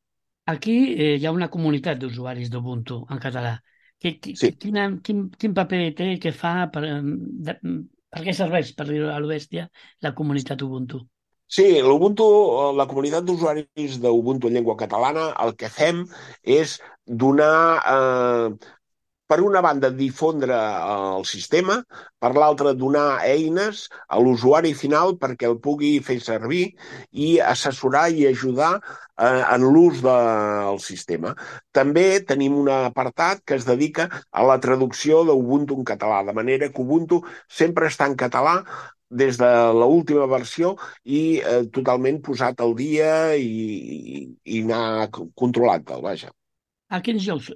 Aquí 0.46 0.76
eh, 0.94 1.16
hi 1.18 1.26
ha 1.26 1.34
una 1.34 1.50
comunitat 1.50 1.98
d'usuaris 1.98 2.52
d'Ubuntu 2.52 3.00
en 3.10 3.18
català. 3.22 3.56
Que, 3.98 4.18
que, 4.22 4.36
sí. 4.38 4.52
quina, 4.60 4.86
quin, 5.02 5.26
quin 5.40 5.54
paper 5.56 5.82
té, 5.98 6.08
què 6.22 6.30
fa, 6.30 6.68
per, 6.70 6.84
de, 7.48 7.56
per 8.12 8.22
què 8.22 8.34
serveix, 8.36 8.70
per 8.78 8.86
dir-ho 8.86 9.10
a 9.10 9.18
l'Obèstia, 9.18 9.66
la 10.06 10.14
comunitat 10.14 10.62
Ubuntu? 10.62 11.00
Sí, 11.54 11.64
l'Ubuntu, 11.86 12.24
la 12.76 12.86
comunitat 12.90 13.26
d'usuaris 13.26 14.00
d'Ubuntu 14.02 14.48
en 14.48 14.56
llengua 14.58 14.74
catalana, 14.80 15.28
el 15.44 15.54
que 15.60 15.68
fem 15.70 16.00
és 16.42 16.80
donar, 17.06 17.78
eh, 17.92 18.72
per 19.30 19.38
una 19.42 19.60
banda, 19.62 19.90
difondre 19.90 20.56
el 20.56 21.24
sistema, 21.26 21.76
per 22.18 22.32
l'altra, 22.34 22.72
donar 22.74 23.20
eines 23.26 23.84
a 24.08 24.18
l'usuari 24.22 24.74
final 24.74 25.16
perquè 25.22 25.46
el 25.50 25.58
pugui 25.62 25.92
fer 26.08 26.18
servir 26.20 26.64
i 27.12 27.38
assessorar 27.40 28.08
i 28.10 28.26
ajudar 28.26 28.72
eh, 28.78 29.42
en 29.54 29.66
l'ús 29.70 30.02
del 30.02 30.80
sistema. 30.82 31.34
També 31.72 32.06
tenim 32.26 32.58
un 32.58 32.70
apartat 32.74 33.42
que 33.46 33.54
es 33.54 33.66
dedica 33.70 34.08
a 34.30 34.46
la 34.50 34.58
traducció 34.58 35.22
d'Ubuntu 35.24 35.78
en 35.78 35.86
català, 35.94 36.22
de 36.26 36.34
manera 36.34 36.70
que 36.70 36.82
Ubuntu 36.82 37.22
sempre 37.48 37.86
està 37.86 38.06
en 38.10 38.18
català 38.18 38.60
des 39.10 39.38
de 39.38 39.50
l'última 39.80 40.26
versió 40.30 40.74
i 41.04 41.38
eh, 41.38 41.64
totalment 41.72 42.20
posat 42.28 42.60
al 42.60 42.74
dia 42.78 43.10
i, 43.36 43.50
i, 44.16 44.22
i 44.56 44.62
anar 44.66 45.10
controlant-te'l, 45.12 46.02
vaja. 46.02 46.32
A 46.90 47.02
quins 47.02 47.22
jocs 47.26 47.52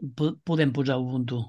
podem 0.46 0.74
posar 0.74 0.98
Ubuntu? 1.02 1.42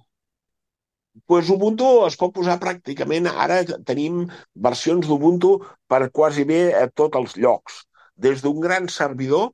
pues 1.28 1.50
Ubuntu 1.50 1.88
es 2.08 2.16
pot 2.20 2.34
posar 2.36 2.58
pràcticament, 2.60 3.28
ara 3.46 3.62
tenim 3.88 4.26
versions 4.68 5.08
d'Ubuntu 5.08 5.52
per 5.92 6.10
quasi 6.10 6.46
bé 6.48 6.62
a 6.82 6.88
tots 6.88 7.20
els 7.20 7.36
llocs. 7.38 7.82
Des 8.16 8.44
d'un 8.44 8.60
gran 8.64 8.88
servidor 8.88 9.52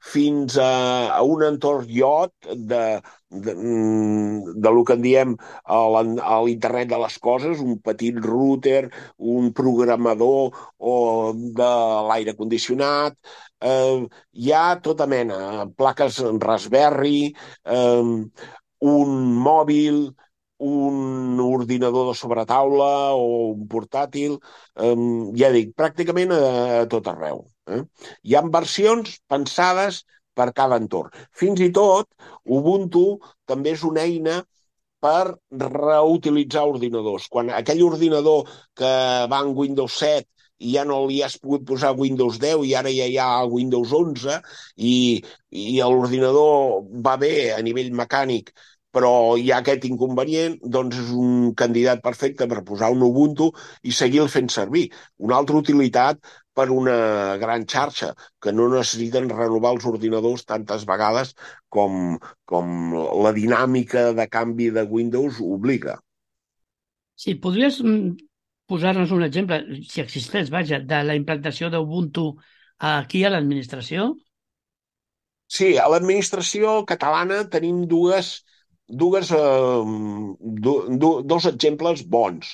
fins 0.00 0.56
a, 0.58 1.10
a 1.16 1.22
un 1.26 1.42
entorn 1.46 1.88
iot 1.90 2.32
de, 2.70 2.82
de, 3.30 3.54
mm, 3.54 4.54
de 4.62 4.70
lo 4.72 4.84
que 4.84 4.96
en 4.96 5.02
diem 5.04 5.34
a 5.64 5.80
l'internet 6.46 6.88
de 6.92 6.98
les 7.02 7.18
coses, 7.18 7.60
un 7.60 7.78
petit 7.82 8.16
router, 8.28 8.90
un 9.18 9.52
programador 9.56 10.54
o 10.78 10.96
de 11.34 11.70
l'aire 12.10 12.36
condicionat, 12.38 13.16
eh, 13.60 14.06
hi 14.32 14.52
ha 14.52 14.66
tota 14.82 15.06
mena, 15.06 15.66
plaques 15.76 16.20
Raspberry, 16.42 17.32
eh, 17.64 18.22
un 18.80 19.18
mòbil, 19.48 20.06
un 20.58 21.40
ordinador 21.40 22.10
de 22.10 22.14
sobretaula 22.18 23.12
o 23.14 23.52
un 23.52 23.66
portàtil, 23.68 24.38
eh, 24.76 24.94
ja 25.40 25.50
dic, 25.52 25.74
pràcticament 25.76 26.32
a, 26.32 26.42
a 26.82 26.84
tot 26.92 27.08
arreu. 27.12 27.44
Eh? 27.66 27.82
Hi 28.24 28.36
ha 28.36 28.44
versions 28.58 29.18
pensades 29.28 30.04
per 30.36 30.52
cada 30.56 30.78
entorn. 30.80 31.10
Fins 31.32 31.60
i 31.64 31.70
tot, 31.72 32.08
Ubuntu 32.44 33.06
també 33.46 33.72
és 33.76 33.84
una 33.84 34.04
eina 34.04 34.42
per 35.00 35.36
reutilitzar 35.52 36.64
ordinadors. 36.68 37.28
Quan 37.28 37.50
aquell 37.52 37.82
ordinador 37.86 38.48
que 38.76 38.92
va 39.32 39.42
en 39.44 39.52
Windows 39.56 39.98
7 40.00 40.26
i 40.58 40.72
ja 40.72 40.84
no 40.88 41.02
li 41.08 41.20
has 41.24 41.36
pogut 41.40 41.66
posar 41.68 41.92
Windows 41.98 42.38
10 42.40 42.64
i 42.64 42.72
ara 42.78 42.92
ja 42.92 43.08
hi 43.10 43.18
ha 43.20 43.28
Windows 43.50 43.92
11 43.92 44.38
i, 44.76 44.94
i 45.50 45.76
l'ordinador 45.82 46.80
va 47.04 47.16
bé 47.20 47.32
a 47.52 47.60
nivell 47.66 47.92
mecànic 47.92 48.54
però 48.96 49.36
hi 49.36 49.50
ha 49.52 49.60
aquest 49.60 49.84
inconvenient, 49.88 50.56
doncs 50.76 50.96
és 51.02 51.12
un 51.20 51.52
candidat 51.60 52.00
perfecte 52.04 52.46
per 52.48 52.64
posar 52.64 52.88
un 52.94 53.04
Ubuntu 53.04 53.50
i 53.84 53.92
seguir-lo 53.92 54.30
fent 54.32 54.48
servir. 54.54 54.86
Una 55.28 55.36
altra 55.36 55.58
utilitat 55.60 56.22
per 56.56 56.70
una 56.72 57.36
gran 57.36 57.66
xarxa, 57.68 58.14
que 58.40 58.54
no 58.56 58.70
necessiten 58.72 59.28
renovar 59.28 59.74
els 59.76 59.84
ordinadors 59.90 60.46
tantes 60.48 60.86
vegades 60.88 61.34
com, 61.68 62.16
com 62.48 62.96
la 63.26 63.34
dinàmica 63.36 64.08
de 64.16 64.26
canvi 64.32 64.70
de 64.72 64.86
Windows 64.88 65.42
obliga. 65.44 65.98
Sí, 67.16 67.36
podries 67.40 67.82
mm, 67.84 68.16
posar-nos 68.72 69.12
un 69.12 69.28
exemple, 69.28 69.60
si 69.84 70.00
existeix, 70.00 70.48
vaja, 70.52 70.80
de 70.80 71.02
la 71.04 71.20
implantació 71.20 71.68
d'Ubuntu 71.72 72.30
aquí 72.94 73.24
a 73.24 73.34
l'administració? 73.34 74.14
Sí, 75.46 75.74
a 75.76 75.86
l'administració 75.92 76.80
catalana 76.88 77.44
tenim 77.52 77.84
dues 77.90 78.38
dues, 78.88 79.30
eh, 79.32 79.82
do, 80.66 81.10
dos 81.22 81.46
exemples 81.50 82.02
bons. 82.16 82.52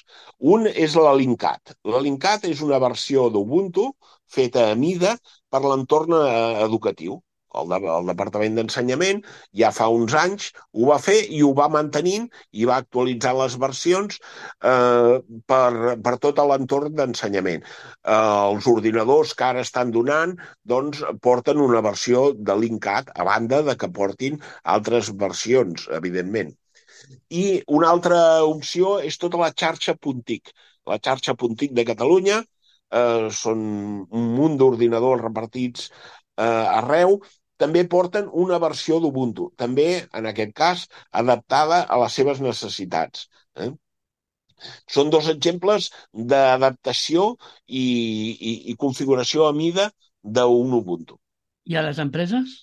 Un 0.54 0.66
és 0.66 0.96
la 0.96 1.14
Linkat. 1.18 1.74
La 1.94 2.00
Linkat 2.06 2.46
és 2.50 2.62
una 2.66 2.80
versió 2.82 3.28
d'Ubuntu 3.30 3.90
feta 4.36 4.70
a 4.70 4.78
mida 4.84 5.16
per 5.50 5.62
l'entorn 5.66 6.16
eh, 6.18 6.64
educatiu 6.68 7.20
el, 7.60 7.68
de, 7.72 7.78
el 7.96 8.08
Departament 8.10 8.56
d'Ensenyament 8.58 9.22
ja 9.60 9.70
fa 9.74 9.88
uns 9.92 10.14
anys 10.18 10.50
ho 10.72 10.88
va 10.90 10.98
fer 11.02 11.18
i 11.36 11.42
ho 11.44 11.52
va 11.58 11.68
mantenint 11.72 12.28
i 12.52 12.66
va 12.68 12.78
actualitzar 12.82 13.34
les 13.38 13.56
versions 13.64 14.18
eh, 14.18 15.18
per, 15.52 15.96
per 16.06 16.14
tot 16.24 16.40
l'entorn 16.52 16.96
d'ensenyament. 16.98 17.62
Eh, 17.64 18.16
els 18.52 18.68
ordinadors 18.74 19.34
que 19.38 19.48
ara 19.50 19.64
estan 19.66 19.92
donant 19.94 20.34
doncs, 20.74 21.02
porten 21.22 21.60
una 21.62 21.82
versió 21.84 22.30
de 22.36 22.56
Linkat 22.62 23.12
a 23.14 23.28
banda 23.28 23.62
de 23.66 23.76
que 23.78 23.90
portin 24.00 24.40
altres 24.76 25.12
versions, 25.24 25.88
evidentment. 26.00 26.52
I 27.34 27.62
una 27.78 27.90
altra 27.90 28.18
opció 28.46 28.98
és 29.02 29.18
tota 29.18 29.40
la 29.40 29.52
xarxa 29.52 29.94
Puntic. 29.98 30.52
La 30.88 30.98
xarxa 31.02 31.34
Puntic 31.38 31.72
de 31.76 31.84
Catalunya 31.88 32.40
eh, 32.42 33.28
són 33.42 33.62
un 34.20 34.28
munt 34.38 34.58
d'ordinadors 34.60 35.22
repartits 35.24 35.88
eh, 35.90 36.44
arreu 36.44 37.18
també 37.62 37.84
porten 37.94 38.28
una 38.44 38.58
versió 38.62 38.98
d'Ubuntu, 39.02 39.50
també, 39.62 39.88
en 40.18 40.28
aquest 40.30 40.52
cas, 40.58 40.84
adaptada 41.22 41.82
a 41.84 41.98
les 42.02 42.18
seves 42.18 42.42
necessitats. 42.44 43.28
Eh? 43.56 43.70
Són 44.94 45.10
dos 45.10 45.28
exemples 45.32 45.90
d'adaptació 46.32 47.32
i, 47.66 47.82
i, 47.82 48.52
i 48.72 48.78
configuració 48.84 49.48
a 49.48 49.54
mida 49.56 49.90
d'un 50.22 50.74
Ubuntu. 50.78 51.18
I 51.66 51.78
a 51.78 51.84
les 51.86 52.00
empreses? 52.02 52.58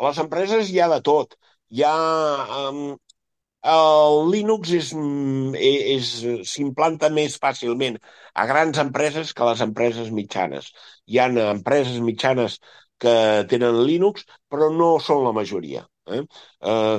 A 0.00 0.08
les 0.08 0.20
empreses 0.24 0.70
hi 0.70 0.80
ha 0.80 0.90
de 0.92 1.00
tot. 1.12 1.38
Hi 1.72 1.88
ha... 1.88 1.96
Um, 2.60 2.84
el 3.72 4.16
Linux 4.32 4.72
és, 4.74 4.88
és, 5.62 6.08
s'implanta 6.50 7.10
més 7.18 7.36
fàcilment 7.38 7.98
a 8.34 8.46
grans 8.50 8.80
empreses 8.82 9.30
que 9.32 9.44
a 9.44 9.50
les 9.52 9.62
empreses 9.62 10.10
mitjanes. 10.10 10.72
Hi 11.06 11.20
ha 11.22 11.28
empreses 11.52 12.00
mitjanes 12.02 12.58
que 13.02 13.14
tenen 13.50 13.82
Linux, 13.88 14.26
però 14.50 14.70
no 14.74 14.94
són 15.02 15.24
la 15.26 15.34
majoria. 15.36 15.84
Eh? 16.06 16.22
Eh, 16.72 16.98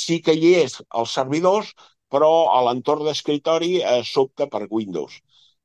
sí 0.00 0.18
que 0.24 0.34
hi 0.36 0.54
és 0.62 0.78
als 0.88 1.14
servidors, 1.18 1.72
però 2.12 2.32
a 2.54 2.60
l'entorn 2.66 3.08
d'escritori 3.08 3.78
eh, 3.80 4.02
s'opta 4.04 4.48
per 4.52 4.66
Windows. 4.70 5.20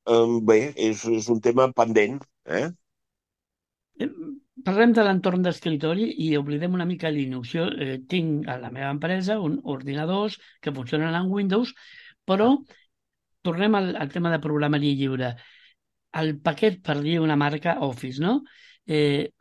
Eh, 0.08 0.39
bé, 0.43 0.62
és, 0.76 1.04
és 1.19 1.30
un 1.32 1.41
tema 1.43 1.69
pendent. 1.76 2.23
Eh? 2.45 2.69
eh 4.04 4.13
parlem 4.63 4.93
de 4.95 5.04
l'entorn 5.04 5.41
d'escritori 5.43 6.06
i 6.23 6.30
oblidem 6.38 6.76
una 6.78 6.88
mica 6.88 7.12
Linux. 7.12 7.52
Jo 7.56 7.67
eh, 7.67 7.97
tinc 8.10 8.47
a 8.47 8.60
la 8.62 8.71
meva 8.71 8.91
empresa 8.93 9.39
un 9.41 9.60
ordinadors 9.76 10.38
que 10.62 10.71
funcionen 10.76 11.15
en 11.19 11.32
Windows, 11.32 11.73
però 12.28 12.54
tornem 13.43 13.76
al, 13.76 13.95
al 13.99 14.12
tema 14.12 14.32
de 14.32 14.39
programari 14.43 14.93
lliure. 14.99 15.34
El 16.21 16.38
paquet, 16.45 16.80
per 16.86 16.99
dir 17.02 17.17
una 17.19 17.36
marca, 17.36 17.80
Office, 17.88 18.21
no? 18.21 18.41
Eh, 18.86 19.32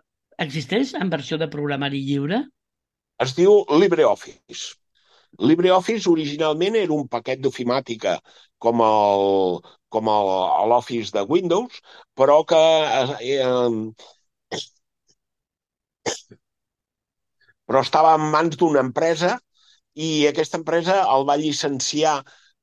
Existeix 0.44 0.94
en 0.98 1.10
versió 1.12 1.38
de 1.40 1.48
programari 1.50 2.00
lliure? 2.06 2.38
Es 3.24 3.34
diu 3.38 3.60
LibreOffice. 3.82 4.76
LibreOffice 5.50 6.10
originalment 6.10 6.76
era 6.80 6.92
un 6.96 7.06
paquet 7.12 7.40
d'ofimàtica 7.44 8.16
com 8.64 8.82
el 8.86 9.22
com 9.92 10.08
l'Office 10.72 11.12
de 11.14 11.22
Windows, 11.28 11.80
però 12.16 12.38
que 12.48 12.58
eh, 12.58 13.38
eh, 13.38 13.92
però 17.68 17.82
estava 17.84 18.14
en 18.18 18.24
mans 18.34 18.56
d'una 18.60 18.82
empresa 18.86 19.36
i 20.06 20.08
aquesta 20.28 20.58
empresa 20.60 21.02
el 21.16 21.26
va 21.28 21.36
llicenciar 21.40 22.16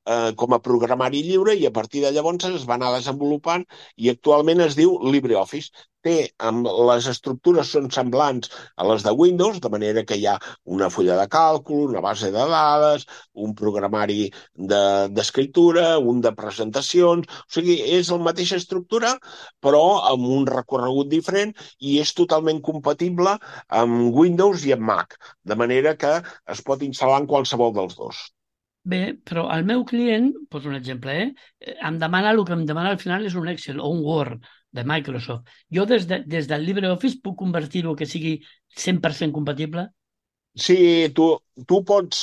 eh, 0.06 0.32
com 0.36 0.54
a 0.54 0.62
programari 0.64 1.22
lliure 1.26 1.54
i 1.56 1.66
a 1.66 1.74
partir 1.78 2.04
de 2.04 2.12
llavors 2.14 2.48
es 2.50 2.66
va 2.68 2.76
anar 2.78 2.94
desenvolupant 2.96 3.66
i 3.96 4.10
actualment 4.14 4.60
es 4.66 4.76
diu 4.78 4.98
LibreOffice 5.12 5.88
té, 6.06 6.14
amb 6.50 6.68
les 6.88 7.06
estructures 7.10 7.70
són 7.74 7.88
semblants 7.94 8.50
a 8.76 8.86
les 8.90 9.04
de 9.06 9.12
Windows, 9.22 9.60
de 9.64 9.70
manera 9.74 10.04
que 10.08 10.16
hi 10.16 10.26
ha 10.30 10.36
una 10.76 10.88
fulla 10.94 11.18
de 11.20 11.26
càlcul, 11.34 11.82
una 11.90 12.02
base 12.06 12.30
de 12.36 12.46
dades, 12.52 13.06
un 13.46 13.54
programari 13.60 14.30
d'escriptura, 14.72 15.86
de, 15.90 16.08
un 16.12 16.24
de 16.24 16.34
presentacions... 16.40 17.28
O 17.50 17.54
sigui, 17.56 17.76
és 17.98 18.10
la 18.14 18.20
mateixa 18.24 18.58
estructura, 18.60 19.14
però 19.66 19.84
amb 20.12 20.28
un 20.38 20.46
recorregut 20.48 21.10
diferent 21.12 21.54
i 21.78 21.98
és 22.04 22.14
totalment 22.16 22.60
compatible 22.70 23.36
amb 23.82 24.20
Windows 24.22 24.66
i 24.68 24.76
amb 24.76 24.88
Mac, 24.92 25.16
de 25.44 25.58
manera 25.64 25.96
que 26.00 26.18
es 26.56 26.64
pot 26.66 26.84
instal·lar 26.86 27.24
en 27.24 27.32
qualsevol 27.34 27.74
dels 27.76 27.98
dos. 27.98 28.28
Bé, 28.82 29.00
però 29.28 29.44
el 29.52 29.66
meu 29.68 29.84
client, 29.84 30.30
poso 30.48 30.70
un 30.70 30.76
exemple, 30.78 31.12
eh? 31.12 31.74
em 31.88 31.98
demana, 32.00 32.30
el 32.32 32.40
que 32.48 32.54
em 32.56 32.64
demana 32.68 32.94
al 32.94 32.98
final 33.02 33.26
és 33.28 33.36
un 33.36 33.48
Excel 33.52 33.80
o 33.80 33.90
un 33.92 34.00
Word 34.06 34.46
de 34.72 34.84
Microsoft. 34.88 35.48
Jo 35.76 35.84
des, 35.90 36.06
de, 36.08 36.22
des 36.24 36.48
del 36.48 36.64
LibreOffice 36.64 37.20
puc 37.22 37.36
convertir-ho 37.42 37.94
que 37.98 38.08
sigui 38.08 38.38
100% 38.78 39.36
compatible? 39.36 39.90
Sí, 40.56 40.78
tu, 41.14 41.26
tu 41.68 41.82
pots, 41.84 42.22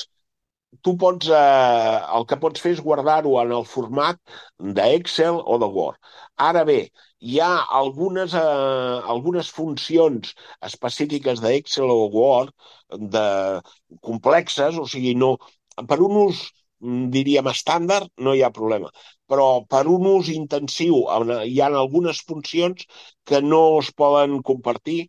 tu 0.82 0.96
pots, 0.98 1.30
eh, 1.30 2.00
el 2.18 2.26
que 2.30 2.40
pots 2.42 2.64
fer 2.64 2.74
és 2.76 2.82
guardar-ho 2.84 3.36
en 3.44 3.54
el 3.60 3.66
format 3.70 4.18
d'Excel 4.80 5.38
o 5.38 5.60
de 5.62 5.70
Word. 5.78 6.00
Ara 6.48 6.64
bé, 6.68 6.80
hi 7.20 7.40
ha 7.44 7.52
algunes, 7.82 8.34
eh, 8.34 8.98
algunes 9.14 9.54
funcions 9.54 10.34
específiques 10.72 11.46
d'Excel 11.46 11.94
o 11.94 12.08
Word 12.18 12.54
de, 13.16 13.28
complexes, 14.02 14.78
o 14.78 14.86
sigui, 14.88 15.14
no, 15.16 15.36
per 15.90 16.00
un 16.10 16.18
ús 16.28 16.46
Mm, 16.86 17.08
diríem, 17.10 17.48
estàndard, 17.50 18.12
no 18.22 18.36
hi 18.38 18.42
ha 18.46 18.52
problema. 18.54 18.92
Però 19.32 19.46
per 19.66 19.80
un 19.90 20.04
ús 20.12 20.28
intensiu 20.30 21.00
hi 21.50 21.56
ha 21.62 21.70
algunes 21.80 22.20
funcions 22.28 22.84
que 23.26 23.40
no 23.42 23.62
es 23.80 23.90
poden 24.02 24.36
compartir 24.50 25.00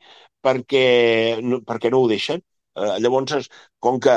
perquè, 0.41 0.81
perquè 1.69 1.91
no 1.93 2.01
ho 2.01 2.09
deixen. 2.09 2.41
Eh, 2.79 2.99
llavors, 3.03 3.49
com 3.85 3.99
que 4.05 4.15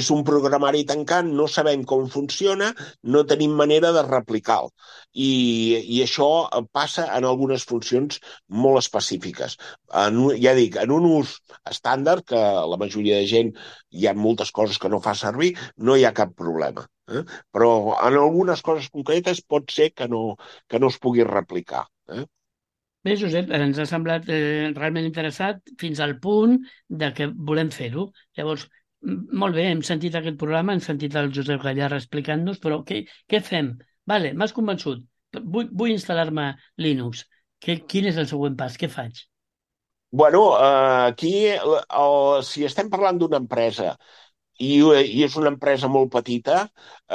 és 0.00 0.10
un 0.14 0.24
programari 0.26 0.84
tancant, 0.88 1.30
no 1.40 1.46
sabem 1.50 1.84
com 1.92 2.06
funciona, 2.12 2.70
no 3.14 3.24
tenim 3.32 3.54
manera 3.60 3.92
de 3.96 4.04
replicar-lo. 4.06 4.70
I, 5.14 5.30
I 5.96 6.02
això 6.04 6.28
passa 6.78 7.06
en 7.16 7.26
algunes 7.28 7.66
funcions 7.70 8.20
molt 8.64 8.82
específiques. 8.82 9.58
En, 10.04 10.20
ja 10.44 10.54
dic, 10.58 10.78
en 10.84 10.94
un 10.98 11.08
ús 11.10 11.38
estàndard, 11.72 12.26
que 12.28 12.44
la 12.74 12.80
majoria 12.84 13.20
de 13.20 13.28
gent 13.32 13.52
hi 13.90 14.06
ha 14.06 14.16
moltes 14.26 14.52
coses 14.60 14.78
que 14.78 14.92
no 14.92 15.02
fa 15.04 15.16
servir, 15.18 15.54
no 15.76 15.96
hi 15.96 16.06
ha 16.06 16.16
cap 16.16 16.34
problema. 16.44 16.86
Eh? 17.08 17.24
Però 17.54 17.70
en 17.96 18.18
algunes 18.22 18.62
coses 18.64 18.90
concretes 18.94 19.44
pot 19.54 19.70
ser 19.72 19.92
que 19.96 20.08
no, 20.12 20.24
que 20.68 20.80
no 20.82 20.92
es 20.92 20.98
pugui 21.04 21.24
replicar. 21.28 21.86
Eh? 22.12 22.26
Bé, 23.06 23.14
Josep, 23.20 23.50
ens 23.54 23.78
ha 23.78 23.86
semblat 23.86 24.26
eh, 24.34 24.70
realment 24.74 25.06
interessat 25.06 25.62
fins 25.80 26.00
al 26.04 26.16
punt 26.24 26.58
de 27.02 27.12
que 27.14 27.28
volem 27.50 27.70
fer-ho. 27.74 28.08
Llavors, 28.38 28.66
molt 29.42 29.54
bé, 29.54 29.68
hem 29.70 29.82
sentit 29.86 30.18
aquest 30.18 30.38
programa, 30.40 30.74
hem 30.74 30.82
sentit 30.84 31.14
el 31.20 31.30
Josep 31.34 31.62
Gallar 31.62 31.92
explicant-nos, 31.96 32.58
però 32.64 32.82
què, 32.88 33.04
què 33.30 33.40
fem? 33.44 33.76
Vale, 34.08 34.34
m'has 34.34 34.54
convençut. 34.56 35.04
Vull, 35.38 35.68
vull 35.70 35.94
instal·lar-me 35.94 36.50
Linux. 36.82 37.24
Que, 37.62 37.78
quin 37.90 38.08
és 38.10 38.18
el 38.18 38.26
següent 38.30 38.56
pas? 38.58 38.76
Què 38.80 38.90
faig? 38.90 39.22
Bueno, 40.10 40.42
eh, 40.56 41.12
aquí, 41.12 41.32
el, 41.52 42.42
si 42.48 42.64
estem 42.64 42.88
parlant 42.90 43.18
d'una 43.20 43.40
empresa 43.42 43.92
i, 44.58 44.78
i 44.80 45.24
és 45.26 45.36
una 45.38 45.52
empresa 45.52 45.90
molt 45.92 46.10
petita, 46.14 46.62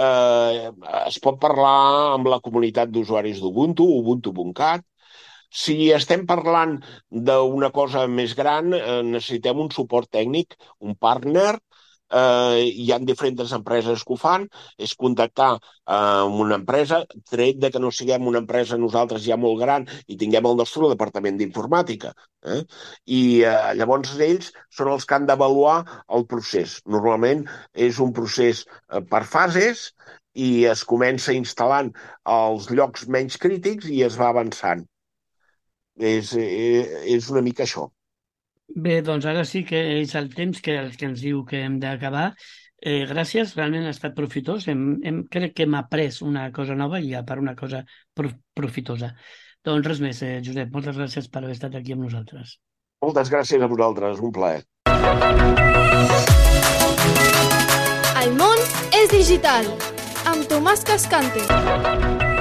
eh, 0.06 0.72
es 1.04 1.20
pot 1.24 1.40
parlar 1.42 1.78
amb 2.14 2.30
la 2.32 2.40
comunitat 2.46 2.94
d'usuaris 2.94 3.42
d'Ubuntu, 3.42 3.88
ubuntu.cat, 4.00 4.86
si 5.54 5.76
estem 5.96 6.26
parlant 6.30 6.78
d'una 7.30 7.70
cosa 7.76 8.08
més 8.20 8.34
gran, 8.40 8.74
eh, 8.74 9.02
necessitem 9.06 9.62
un 9.66 9.70
suport 9.72 10.10
tècnic, 10.18 10.58
un 10.82 10.96
partner, 11.08 11.54
eh, 12.14 12.64
hi 12.84 12.92
ha 12.94 13.00
diferents 13.02 13.54
empreses 13.58 14.04
que 14.06 14.16
ho 14.16 14.20
fan, 14.20 14.46
és 14.88 14.96
contactar 15.04 15.50
eh, 15.56 15.96
amb 15.96 16.42
una 16.46 16.60
empresa, 16.62 17.04
tret 17.30 17.60
de 17.64 17.72
que 17.74 17.82
no 17.84 17.92
siguem 17.92 18.28
una 18.32 18.42
empresa 18.44 18.80
nosaltres 18.82 19.26
ja 19.26 19.38
molt 19.46 19.62
gran 19.62 19.88
i 20.08 20.18
tinguem 20.24 20.50
el 20.50 20.58
nostre 20.62 20.90
departament 20.94 21.40
d'informàtica. 21.42 22.14
Eh? 22.56 22.62
I 23.20 23.22
eh, 23.50 23.74
llavors 23.80 24.16
ells 24.30 24.52
són 24.70 24.94
els 24.96 25.06
que 25.06 25.18
han 25.18 25.30
d'avaluar 25.30 25.78
el 26.18 26.28
procés. 26.30 26.80
Normalment 26.98 27.46
és 27.74 28.02
un 28.04 28.14
procés 28.14 28.66
eh, 28.66 29.04
per 29.14 29.24
fases 29.36 29.92
i 30.34 30.66
es 30.66 30.82
comença 30.90 31.36
instal·lant 31.38 31.92
els 32.38 32.72
llocs 32.74 33.06
menys 33.18 33.38
crítics 33.38 33.90
i 33.94 34.02
es 34.08 34.18
va 34.18 34.32
avançant 34.34 34.88
és, 36.00 36.34
eh, 36.34 37.04
és 37.14 37.30
una 37.30 37.42
mica 37.42 37.64
això. 37.64 37.90
Bé, 38.74 39.02
doncs 39.06 39.26
ara 39.30 39.44
sí 39.46 39.64
que 39.68 39.80
és 40.02 40.16
el 40.16 40.34
temps 40.34 40.62
que, 40.62 40.76
que 40.98 41.06
ens 41.06 41.22
diu 41.22 41.44
que 41.46 41.62
hem 41.62 41.80
d'acabar. 41.80 42.34
Eh, 42.84 43.06
gràcies, 43.08 43.54
realment 43.56 43.86
ha 43.88 43.94
estat 43.94 44.16
profitós. 44.16 44.68
Hem, 44.68 45.00
hem, 45.06 45.24
crec 45.32 45.54
que 45.56 45.68
hem 45.68 45.76
après 45.80 46.22
una 46.26 46.50
cosa 46.52 46.76
nova 46.76 47.00
i 47.00 47.14
a 47.14 47.24
part 47.24 47.42
una 47.42 47.56
cosa 47.56 47.84
prof, 48.14 48.34
profitosa. 48.54 49.14
Doncs 49.64 49.88
res 49.88 50.02
més, 50.04 50.22
eh, 50.24 50.42
Josep, 50.44 50.74
moltes 50.74 50.98
gràcies 51.00 51.30
per 51.32 51.44
haver 51.44 51.56
estat 51.56 51.76
aquí 51.80 51.96
amb 51.96 52.04
nosaltres. 52.08 52.58
Moltes 53.04 53.32
gràcies 53.32 53.62
a 53.62 53.68
vosaltres, 53.72 54.20
un 54.20 54.32
plaer. 54.36 54.64
El 58.24 58.36
món 58.40 58.60
és 58.96 59.10
digital. 59.12 59.68
Amb 60.28 60.48
Tomàs 60.48 60.86
Cascante. 60.88 62.32